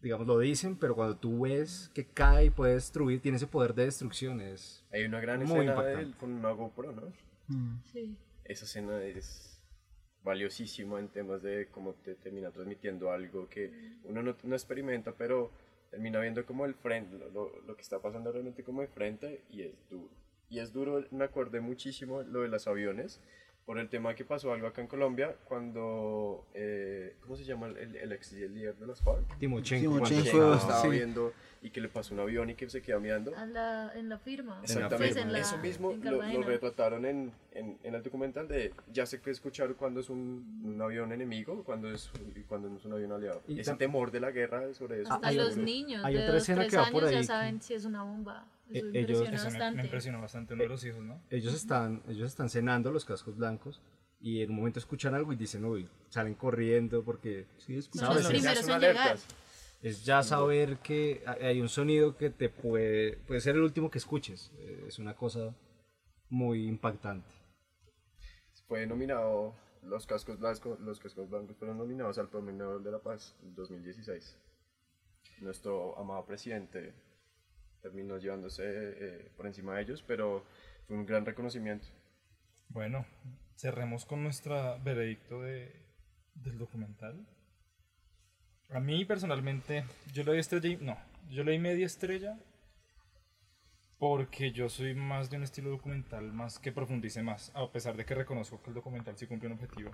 digamos, 0.00 0.26
lo 0.26 0.38
dicen, 0.38 0.76
pero 0.76 0.94
cuando 0.94 1.16
tú 1.16 1.40
ves 1.40 1.90
que 1.94 2.06
cae 2.06 2.44
y 2.46 2.50
puede 2.50 2.74
destruir, 2.74 3.20
tiene 3.20 3.36
ese 3.36 3.46
poder 3.46 3.74
de 3.74 3.86
destrucción. 3.86 4.40
Es, 4.40 4.84
Hay 4.92 5.04
una 5.04 5.20
gran 5.20 5.40
Muy 5.44 5.46
escena 5.66 5.82
de 5.82 6.02
él 6.02 6.14
con 6.16 6.32
una 6.32 6.50
GoPro, 6.52 6.92
¿no? 6.92 7.12
Mm. 7.48 7.80
Sí. 7.92 8.16
Esa 8.44 8.64
escena 8.66 9.02
es 9.02 9.60
valiosísima 10.22 10.98
en 11.00 11.08
temas 11.08 11.42
de 11.42 11.68
cómo 11.70 11.94
te 11.94 12.14
termina 12.14 12.50
transmitiendo 12.50 13.10
algo 13.10 13.48
que 13.48 13.96
uno 14.04 14.22
no, 14.22 14.34
no 14.42 14.54
experimenta, 14.54 15.12
pero 15.12 15.50
termina 15.90 16.20
viendo 16.20 16.44
como 16.44 16.66
el 16.66 16.74
frente, 16.74 17.16
lo, 17.18 17.30
lo- 17.30 17.60
lo 17.62 17.74
que 17.76 17.82
está 17.82 18.00
pasando 18.00 18.30
realmente 18.32 18.62
como 18.62 18.82
de 18.82 18.88
frente 18.88 19.44
y 19.50 19.62
es 19.62 19.72
duro. 19.88 20.10
Y 20.50 20.60
es 20.60 20.72
duro, 20.72 21.04
me 21.10 21.24
acordé 21.24 21.60
muchísimo 21.60 22.22
lo 22.22 22.40
de 22.42 22.48
los 22.48 22.66
aviones, 22.66 23.20
por 23.66 23.78
el 23.78 23.90
tema 23.90 24.14
que 24.14 24.24
pasó 24.24 24.50
algo 24.50 24.66
acá 24.66 24.80
en 24.80 24.86
Colombia 24.86 25.36
cuando, 25.44 26.46
eh, 26.54 27.16
¿cómo 27.20 27.36
se 27.36 27.44
llama 27.44 27.66
el, 27.66 27.96
el 27.96 28.12
ex 28.12 28.32
líder 28.32 28.74
de 28.76 28.86
las 28.86 29.02
FARC? 29.02 29.36
Timochenko, 29.38 29.92
Timochenko, 30.06 30.54
estaba 30.54 30.80
sí. 30.80 30.88
viendo 30.88 31.34
y 31.60 31.68
que 31.68 31.82
le 31.82 31.88
pasó 31.88 32.14
un 32.14 32.20
avión 32.20 32.48
y 32.48 32.54
que 32.54 32.70
se 32.70 32.80
queda 32.80 32.98
mirando. 32.98 33.30
La, 33.52 33.92
en 33.94 34.08
la 34.08 34.16
firma. 34.16 34.60
Exactamente, 34.62 35.20
en 35.20 35.32
la- 35.34 35.40
eso 35.40 35.58
mismo 35.58 35.90
en 35.90 36.02
lo, 36.02 36.12
lo 36.22 36.42
retrataron 36.44 37.04
en, 37.04 37.30
en, 37.52 37.76
en 37.82 37.94
el 37.94 38.02
documental 38.02 38.48
de 38.48 38.72
ya 38.90 39.04
sé 39.04 39.20
que 39.20 39.30
escuchar 39.32 39.74
cuando 39.74 40.00
es 40.00 40.08
un, 40.08 40.62
un 40.64 40.80
avión 40.80 41.12
enemigo 41.12 41.62
cuando 41.62 41.90
es, 41.92 42.10
y 42.36 42.40
cuando 42.44 42.70
no 42.70 42.78
es 42.78 42.84
un 42.86 42.94
avión 42.94 43.12
aliado. 43.12 43.42
Y 43.46 43.60
Ese 43.60 43.74
temor 43.74 44.10
de 44.10 44.20
la 44.20 44.30
guerra 44.30 44.72
sobre 44.72 45.02
eso. 45.02 45.12
Hasta 45.12 45.28
hay 45.28 45.36
los 45.36 45.58
niños 45.58 46.02
hay 46.06 46.14
de 46.14 46.20
otra 46.20 46.32
dos, 46.32 46.42
escena 46.42 46.60
tres 46.62 46.70
que 46.70 46.76
va 46.78 46.90
por 46.90 47.02
años 47.02 47.12
ya 47.12 47.18
ahí 47.18 47.24
saben 47.24 47.60
si 47.60 47.74
es 47.74 47.84
una 47.84 48.02
bomba. 48.02 48.46
Eso 48.70 48.86
Eh, 48.86 48.90
ellos- 48.94 49.28
Eso 49.28 49.50
me, 49.50 49.70
me 49.72 49.82
impresionó 49.84 50.20
bastante 50.20 50.54
uno 50.54 50.62
de 50.62 50.68
los 50.68 50.84
hijos, 50.84 51.02
¿no? 51.04 51.22
ellos 51.30 51.54
están, 51.54 52.02
ellos 52.08 52.26
están 52.28 52.50
cenando 52.50 52.90
los 52.92 53.04
cascos 53.04 53.36
blancos 53.36 53.80
y 54.20 54.42
en 54.42 54.50
un 54.50 54.56
momento 54.56 54.78
escuchan 54.78 55.14
algo 55.14 55.32
y 55.32 55.36
dicen, 55.36 55.64
uy, 55.64 55.88
salen 56.10 56.34
corriendo 56.34 57.02
porque 57.04 57.46
Sí, 57.58 57.76
es 57.76 57.86
Son 57.86 58.00
¿sabes? 58.00 58.16
los 58.24 58.32
Es- 58.32 58.38
primeros 58.40 58.68
en 58.68 58.80
llegar. 58.80 59.18
es 59.82 60.04
ya 60.04 60.22
saber 60.22 60.78
que 60.78 61.22
hay- 61.26 61.60
un 61.60 61.68
sonido 61.68 62.16
que 62.16 62.30
te 62.30 62.48
puede, 62.48 63.16
puede 63.26 63.40
ser 63.40 63.54
el 63.56 63.62
último 63.62 63.90
que 63.90 63.98
escuches. 63.98 64.50
Eh, 64.58 64.84
Es 64.88 64.98
una 64.98 65.14
cosa 65.14 65.54
muy 66.30 66.66
impactante. 66.66 67.30
Fue 68.66 68.86
nominado, 68.86 69.54
los 69.82 70.06
cascos 70.06 70.38
blancos, 70.38 70.78
los 70.80 70.98
cascos 71.00 71.30
blancos 71.30 71.56
fueron 71.56 71.78
nominados 71.78 72.18
al 72.18 72.28
Premio 72.28 72.52
Nobel 72.52 72.82
de 72.82 72.90
la 72.90 72.98
Paz 72.98 73.34
en 73.42 73.54
2016. 73.54 74.36
Nuestro 75.40 75.96
amado 75.98 76.26
presidente 76.26 76.92
terminó 77.82 78.18
llevándose 78.18 78.64
eh, 78.66 79.30
por 79.36 79.46
encima 79.46 79.74
de 79.76 79.82
ellos, 79.82 80.04
pero 80.06 80.44
fue 80.86 80.96
un 80.96 81.06
gran 81.06 81.24
reconocimiento. 81.24 81.86
Bueno, 82.68 83.06
cerremos 83.56 84.04
con 84.04 84.22
nuestro 84.22 84.78
veredicto 84.80 85.42
de, 85.42 85.72
del 86.34 86.58
documental. 86.58 87.26
A 88.70 88.80
mí 88.80 89.04
personalmente, 89.04 89.84
yo 90.12 90.24
le 90.24 90.32
doy 90.32 90.40
estrella 90.40 90.68
y... 90.68 90.76
No, 90.76 90.98
yo 91.30 91.44
le 91.44 91.52
doy 91.52 91.58
media 91.58 91.86
estrella 91.86 92.38
porque 93.98 94.52
yo 94.52 94.68
soy 94.68 94.94
más 94.94 95.28
de 95.28 95.38
un 95.38 95.42
estilo 95.42 95.70
documental 95.70 96.32
más 96.32 96.58
que 96.58 96.70
profundice 96.70 97.22
más, 97.22 97.50
a 97.54 97.70
pesar 97.72 97.96
de 97.96 98.04
que 98.04 98.14
reconozco 98.14 98.62
que 98.62 98.70
el 98.70 98.74
documental 98.74 99.16
sí 99.16 99.26
cumple 99.26 99.48
un 99.48 99.54
objetivo 99.54 99.90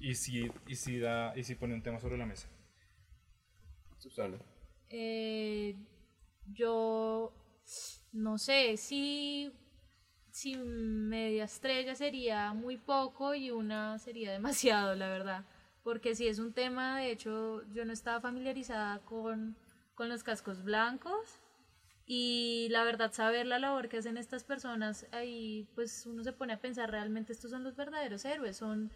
y 0.00 0.14
sí, 0.14 0.50
y 0.66 0.74
sí, 0.74 0.98
da, 0.98 1.32
y 1.36 1.44
sí 1.44 1.54
pone 1.54 1.74
un 1.74 1.82
tema 1.82 2.00
sobre 2.00 2.18
la 2.18 2.26
mesa. 2.26 2.48
Susana. 3.98 4.38
Eh, 4.88 5.76
yo 6.52 7.32
no 8.12 8.38
sé 8.38 8.76
si, 8.76 9.52
si 10.30 10.56
media 10.56 11.44
estrella 11.44 11.94
sería 11.94 12.52
muy 12.52 12.76
poco 12.76 13.34
y 13.34 13.50
una 13.50 13.98
sería 13.98 14.32
demasiado, 14.38 14.94
la 14.94 15.08
verdad. 15.08 15.44
Porque 15.82 16.14
si 16.14 16.26
es 16.26 16.38
un 16.38 16.52
tema, 16.52 16.98
de 16.98 17.12
hecho, 17.12 17.62
yo 17.72 17.84
no 17.84 17.92
estaba 17.92 18.20
familiarizada 18.20 19.00
con, 19.00 19.56
con 19.94 20.08
los 20.08 20.24
cascos 20.24 20.64
blancos 20.64 21.40
y 22.06 22.68
la 22.70 22.84
verdad 22.84 23.12
saber 23.12 23.46
la 23.46 23.58
labor 23.58 23.88
que 23.88 23.98
hacen 23.98 24.16
estas 24.16 24.44
personas, 24.44 25.06
ahí 25.12 25.68
pues 25.74 26.06
uno 26.06 26.22
se 26.22 26.32
pone 26.32 26.52
a 26.52 26.60
pensar 26.60 26.90
realmente 26.90 27.32
estos 27.32 27.50
son 27.50 27.64
los 27.64 27.76
verdaderos 27.76 28.24
héroes, 28.24 28.56
son 28.56 28.92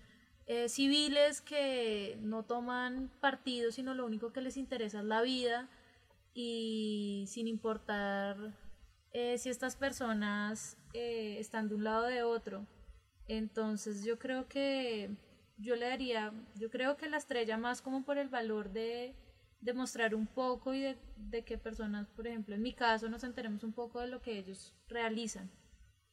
eh, 0.46 0.68
civiles 0.68 1.40
que 1.40 2.18
no 2.22 2.44
toman 2.44 3.10
partido, 3.20 3.72
sino 3.72 3.94
lo 3.94 4.06
único 4.06 4.32
que 4.32 4.40
les 4.40 4.56
interesa 4.56 5.00
es 5.00 5.04
la 5.04 5.22
vida 5.22 5.68
y 6.34 7.24
sin 7.28 7.48
importar 7.48 8.36
eh, 9.12 9.38
si 9.38 9.48
estas 9.48 9.76
personas 9.76 10.76
eh, 10.92 11.36
están 11.38 11.68
de 11.68 11.74
un 11.74 11.84
lado 11.84 12.04
o 12.04 12.08
de 12.08 12.22
otro. 12.22 12.66
Entonces 13.28 14.04
yo 14.04 14.18
creo 14.18 14.48
que 14.48 15.10
yo 15.58 15.76
le 15.76 15.86
daría, 15.88 16.32
yo 16.56 16.70
creo 16.70 16.96
que 16.96 17.08
la 17.08 17.18
estrella 17.18 17.58
más 17.58 17.82
como 17.82 18.04
por 18.04 18.18
el 18.18 18.28
valor 18.28 18.72
de, 18.72 19.14
de 19.60 19.74
mostrar 19.74 20.14
un 20.14 20.26
poco 20.26 20.74
y 20.74 20.80
de, 20.80 20.98
de 21.16 21.44
que 21.44 21.58
personas, 21.58 22.08
por 22.08 22.26
ejemplo, 22.26 22.54
en 22.54 22.62
mi 22.62 22.72
caso, 22.72 23.08
nos 23.08 23.24
enteremos 23.24 23.62
un 23.62 23.72
poco 23.72 24.00
de 24.00 24.08
lo 24.08 24.22
que 24.22 24.38
ellos 24.38 24.74
realizan. 24.88 25.50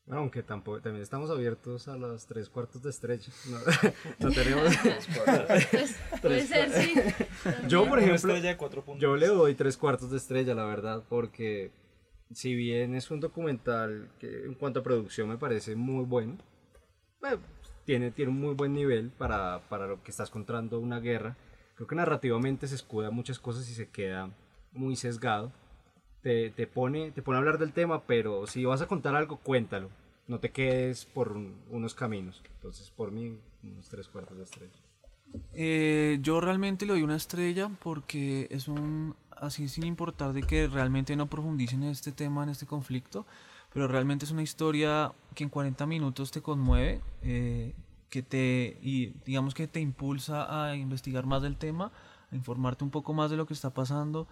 Aunque 0.10 0.42
tampoco, 0.42 0.80
también 0.82 1.04
estamos 1.04 1.30
abiertos 1.30 1.90
a 1.90 1.98
los 1.98 2.26
tres 2.28 2.50
cuartos 2.50 2.82
de 2.82 2.90
estrella. 2.90 3.32
No, 3.50 3.60
no 4.20 4.32
tenemos... 4.32 4.74
Pues 5.68 5.98
puede 6.22 6.48
ser, 6.48 6.72
sí. 6.72 6.94
Yo, 7.68 7.88
por 7.88 8.00
ejemplo, 8.00 8.36
yo 8.98 9.18
le 9.18 9.28
doy 9.28 9.56
tres 9.56 9.76
cuartos 9.76 10.12
de 10.12 10.18
estrella, 10.18 10.56
la 10.56 10.66
verdad, 10.66 11.04
porque 11.10 11.72
si 12.34 12.56
bien 12.56 12.96
es 12.96 13.12
un 13.12 13.20
documental 13.20 14.10
que 14.20 14.46
en 14.46 14.54
cuanto 14.54 14.80
a 14.80 14.84
producción 14.84 15.30
me 15.30 15.38
parece 15.38 15.76
muy 15.76 16.06
bueno, 16.06 16.38
bueno, 17.20 17.40
tiene, 17.86 18.12
tiene 18.12 18.32
un 18.32 18.40
muy 18.40 18.54
buen 18.54 18.74
nivel 18.74 19.12
para, 19.12 19.62
para 19.70 19.88
lo 19.88 20.02
que 20.04 20.12
estás 20.12 20.30
contando 20.30 20.80
una 20.80 21.00
guerra. 21.00 21.36
Creo 21.76 21.88
que 21.88 21.96
narrativamente 21.96 22.68
se 22.68 22.76
escuda 22.76 23.12
muchas 23.12 23.40
cosas 23.40 23.70
y 23.70 23.74
se 23.74 23.90
queda 23.90 24.30
muy 24.72 24.96
sesgado. 24.96 25.52
Te, 26.22 26.50
te, 26.52 26.68
pone, 26.68 27.12
te 27.12 27.22
pone 27.22 27.38
a 27.38 27.40
hablar 27.40 27.58
del 27.58 27.74
tema, 27.74 28.04
pero 28.04 28.48
si 28.48 28.66
vas 28.66 28.82
a 28.82 28.88
contar 28.88 29.16
algo, 29.16 29.38
cuéntalo. 29.38 29.90
No 30.28 30.40
te 30.40 30.52
quedes 30.52 31.06
por 31.06 31.32
un- 31.32 31.56
unos 31.72 31.94
caminos. 31.94 32.42
Entonces, 32.56 32.92
por 32.92 33.12
mí, 33.12 33.38
unos 33.64 33.88
tres 33.88 34.08
cuartos 34.08 34.38
de 34.38 34.44
estrella. 34.44 34.74
Eh, 35.54 36.20
yo 36.22 36.42
realmente 36.42 36.86
le 36.86 36.94
doy 36.94 37.04
una 37.04 37.16
estrella 37.16 37.70
porque 37.82 38.48
es 38.50 38.68
un, 38.68 39.16
así 39.32 39.68
sin 39.70 39.86
importar 39.86 40.34
de 40.34 40.44
que 40.44 40.68
realmente 40.68 41.16
no 41.16 41.28
profundicen 41.28 41.84
en 41.84 41.90
este 41.90 42.12
tema, 42.12 42.44
en 42.44 42.50
este 42.50 42.66
conflicto, 42.66 43.26
pero 43.74 43.88
realmente 43.88 44.26
es 44.26 44.32
una 44.32 44.42
historia 44.44 45.12
que 45.36 45.44
en 45.44 45.50
40 45.50 45.86
minutos 45.86 46.32
te 46.32 46.42
conmueve, 46.42 47.02
eh, 47.22 47.74
que 48.10 48.24
te, 48.24 48.78
y 48.82 49.14
digamos 49.26 49.54
que 49.54 49.68
te 49.68 49.80
impulsa 49.80 50.70
a 50.70 50.76
investigar 50.76 51.26
más 51.26 51.42
del 51.42 51.58
tema, 51.58 51.92
a 52.32 52.36
informarte 52.36 52.84
un 52.84 52.90
poco 52.90 53.14
más 53.14 53.30
de 53.30 53.38
lo 53.38 53.46
que 53.46 53.54
está 53.54 53.70
pasando. 53.70 54.28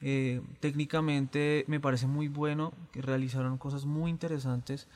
Eh, 0.00 0.42
técnicamente 0.60 1.64
me 1.68 1.80
parece 1.80 2.06
muy 2.06 2.28
bueno 2.28 2.72
que 2.92 3.00
realizaron 3.00 3.56
cosas 3.56 3.86
muy 3.86 4.10
interesantes 4.10 4.88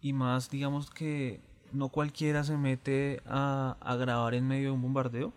y 0.00 0.14
más 0.14 0.48
digamos 0.50 0.90
que 0.90 1.40
no 1.72 1.90
cualquiera 1.90 2.44
se 2.44 2.56
mete 2.56 3.20
a, 3.26 3.76
grabar 3.98 4.34
en 4.34 4.46
medio 4.48 4.68
de 4.68 4.74
un 4.74 4.82
bombardeo. 4.82 5.32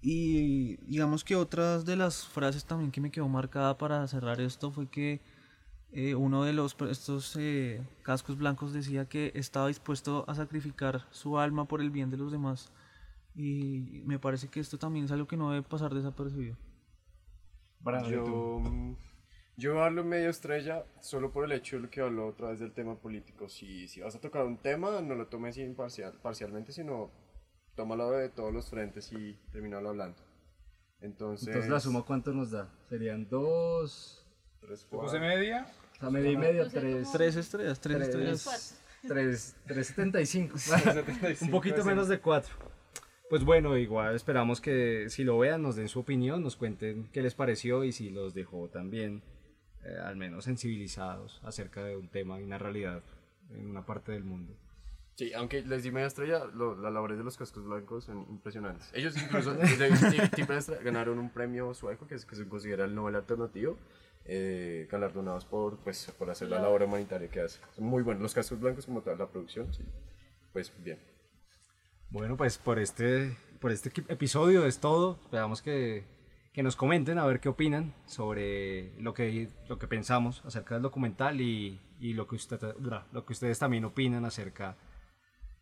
Y 0.00 0.76
digamos 0.86 1.24
que 1.24 1.36
otras 1.36 1.84
de 1.86 1.96
las 1.96 2.26
frases 2.26 2.64
también 2.64 2.90
que 2.90 3.00
me 3.00 3.10
quedó 3.10 3.28
marcada 3.28 3.78
para 3.78 4.06
cerrar 4.06 4.40
esto 4.40 4.70
fue 4.70 4.86
que 4.88 5.20
eh, 5.92 6.14
uno 6.14 6.44
de 6.44 6.52
los 6.52 6.76
estos 6.90 7.36
eh, 7.36 7.80
cascos 8.02 8.36
blancos 8.36 8.72
decía 8.72 9.06
que 9.06 9.32
estaba 9.34 9.68
dispuesto 9.68 10.24
a 10.28 10.34
sacrificar 10.34 11.06
su 11.10 11.38
alma 11.38 11.66
por 11.66 11.80
el 11.80 11.90
bien 11.90 12.10
de 12.10 12.18
los 12.18 12.32
demás. 12.32 12.70
Y 13.34 14.02
me 14.04 14.18
parece 14.18 14.48
que 14.48 14.60
esto 14.60 14.78
también 14.78 15.06
es 15.06 15.12
algo 15.12 15.26
que 15.26 15.36
no 15.36 15.50
debe 15.50 15.62
pasar 15.62 15.94
desapercibido. 15.94 16.56
¿Y? 17.84 18.10
Yo, 18.10 18.60
mm, 18.60 18.96
yo 19.56 19.72
voy 19.72 19.80
a 19.80 19.84
darle 19.84 20.02
medio 20.02 20.30
estrella 20.30 20.84
solo 21.00 21.30
por 21.32 21.44
el 21.44 21.52
hecho 21.52 21.76
de 21.76 21.82
lo 21.82 21.90
que 21.90 22.00
habló 22.00 22.26
otra 22.26 22.50
vez 22.50 22.60
del 22.60 22.72
tema 22.72 22.98
político. 22.98 23.48
Si, 23.48 23.86
si 23.88 24.00
vas 24.00 24.14
a 24.16 24.20
tocar 24.20 24.44
un 24.44 24.58
tema, 24.58 25.00
no 25.00 25.14
lo 25.14 25.28
tomes 25.28 25.56
imparcial, 25.58 26.12
parcialmente, 26.22 26.72
sino 26.72 27.10
tómalo 27.74 28.10
de 28.10 28.28
todos 28.28 28.52
los 28.52 28.68
frentes 28.70 29.12
y 29.12 29.34
terminalo 29.52 29.90
hablando. 29.90 30.18
Entonces, 31.00 31.48
Entonces, 31.48 31.70
la 31.70 31.80
suma, 31.80 32.02
¿cuánto 32.02 32.32
nos 32.32 32.50
da? 32.50 32.72
Serían 32.88 33.28
dos. 33.28 34.26
tres, 34.60 34.86
cuatro. 34.88 35.06
puse 35.08 35.20
media. 35.20 35.66
O 35.96 36.00
sea, 36.00 36.10
media 36.10 36.30
y 36.30 36.36
media, 36.36 36.68
tres. 36.68 37.12
Tres 37.12 37.36
estrellas, 37.36 37.78
tres, 37.80 37.98
Tres. 37.98 38.08
estrellas. 38.08 38.80
Tres, 39.06 39.54
375. 39.66 40.56
75, 40.56 41.38
un 41.44 41.50
poquito 41.50 41.84
menos 41.84 42.08
de 42.08 42.18
4. 42.20 42.54
Pues 43.34 43.44
bueno, 43.44 43.76
igual 43.76 44.14
esperamos 44.14 44.60
que 44.60 45.10
si 45.10 45.24
lo 45.24 45.36
vean 45.40 45.60
nos 45.60 45.74
den 45.74 45.88
su 45.88 45.98
opinión, 45.98 46.40
nos 46.44 46.54
cuenten 46.54 47.08
qué 47.12 47.20
les 47.20 47.34
pareció 47.34 47.82
y 47.82 47.90
si 47.90 48.08
los 48.10 48.32
dejó 48.32 48.68
también 48.68 49.22
eh, 49.84 49.96
al 50.04 50.14
menos 50.14 50.44
sensibilizados 50.44 51.40
acerca 51.42 51.82
de 51.82 51.96
un 51.96 52.06
tema 52.06 52.38
y 52.40 52.44
una 52.44 52.58
realidad 52.58 53.02
en 53.50 53.68
una 53.68 53.84
parte 53.84 54.12
del 54.12 54.22
mundo. 54.22 54.54
Sí, 55.16 55.32
aunque 55.32 55.62
les 55.62 55.82
di 55.82 55.90
media 55.90 56.06
estrella, 56.06 56.44
lo- 56.44 56.76
las 56.80 56.92
labores 56.92 57.18
de 57.18 57.24
los 57.24 57.36
cascos 57.36 57.64
blancos 57.64 58.04
son 58.04 58.18
impresionantes. 58.30 58.88
Ellos 58.94 59.16
incluso 59.20 59.56
ganaron 60.84 61.18
un 61.18 61.30
premio 61.30 61.74
sueco 61.74 62.06
que, 62.06 62.14
es, 62.14 62.24
que 62.26 62.36
se 62.36 62.46
considera 62.46 62.84
el 62.84 62.94
Nobel 62.94 63.16
Alternativo, 63.16 63.76
eh, 64.26 64.86
galardonados 64.88 65.44
por, 65.44 65.78
pues, 65.78 66.08
por 66.16 66.30
hacer 66.30 66.50
la 66.50 66.60
labor 66.60 66.84
humanitaria 66.84 67.26
que 67.28 67.40
hacen. 67.40 67.60
Son 67.74 67.84
muy 67.84 68.04
buenos. 68.04 68.22
Los 68.22 68.32
cascos 68.32 68.60
blancos 68.60 68.86
como 68.86 69.00
tal, 69.02 69.18
la 69.18 69.26
producción, 69.26 69.74
sí. 69.74 69.82
Pues 70.52 70.72
bien. 70.84 71.00
Bueno, 72.14 72.36
pues 72.36 72.58
por 72.58 72.78
este, 72.78 73.36
por 73.58 73.72
este 73.72 73.90
episodio 74.06 74.66
es 74.66 74.78
todo. 74.78 75.18
Esperamos 75.24 75.60
que, 75.60 76.04
que 76.52 76.62
nos 76.62 76.76
comenten 76.76 77.18
a 77.18 77.26
ver 77.26 77.40
qué 77.40 77.48
opinan 77.48 77.92
sobre 78.06 78.92
lo 79.00 79.12
que, 79.14 79.50
lo 79.68 79.80
que 79.80 79.88
pensamos 79.88 80.40
acerca 80.44 80.74
del 80.74 80.82
documental 80.84 81.40
y, 81.40 81.80
y 81.98 82.12
lo, 82.12 82.28
que 82.28 82.36
usted, 82.36 82.60
lo 83.10 83.26
que 83.26 83.32
ustedes 83.32 83.58
también 83.58 83.84
opinan 83.84 84.24
acerca 84.24 84.76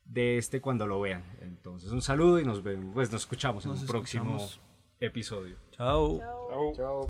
de 0.05 0.37
este 0.37 0.61
cuando 0.61 0.87
lo 0.87 1.01
vean. 1.01 1.25
Entonces 1.41 1.91
un 1.91 2.03
saludo 2.03 2.39
y 2.39 2.45
nos 2.45 2.63
vemos, 2.63 2.93
pues 2.93 3.11
nos 3.11 3.23
escuchamos 3.23 3.65
en 3.65 3.71
un 3.71 3.87
próximo 3.87 4.47
episodio. 5.01 5.57
Chao. 5.71 6.19
Chao. 6.19 6.73
Chao. 6.77 6.99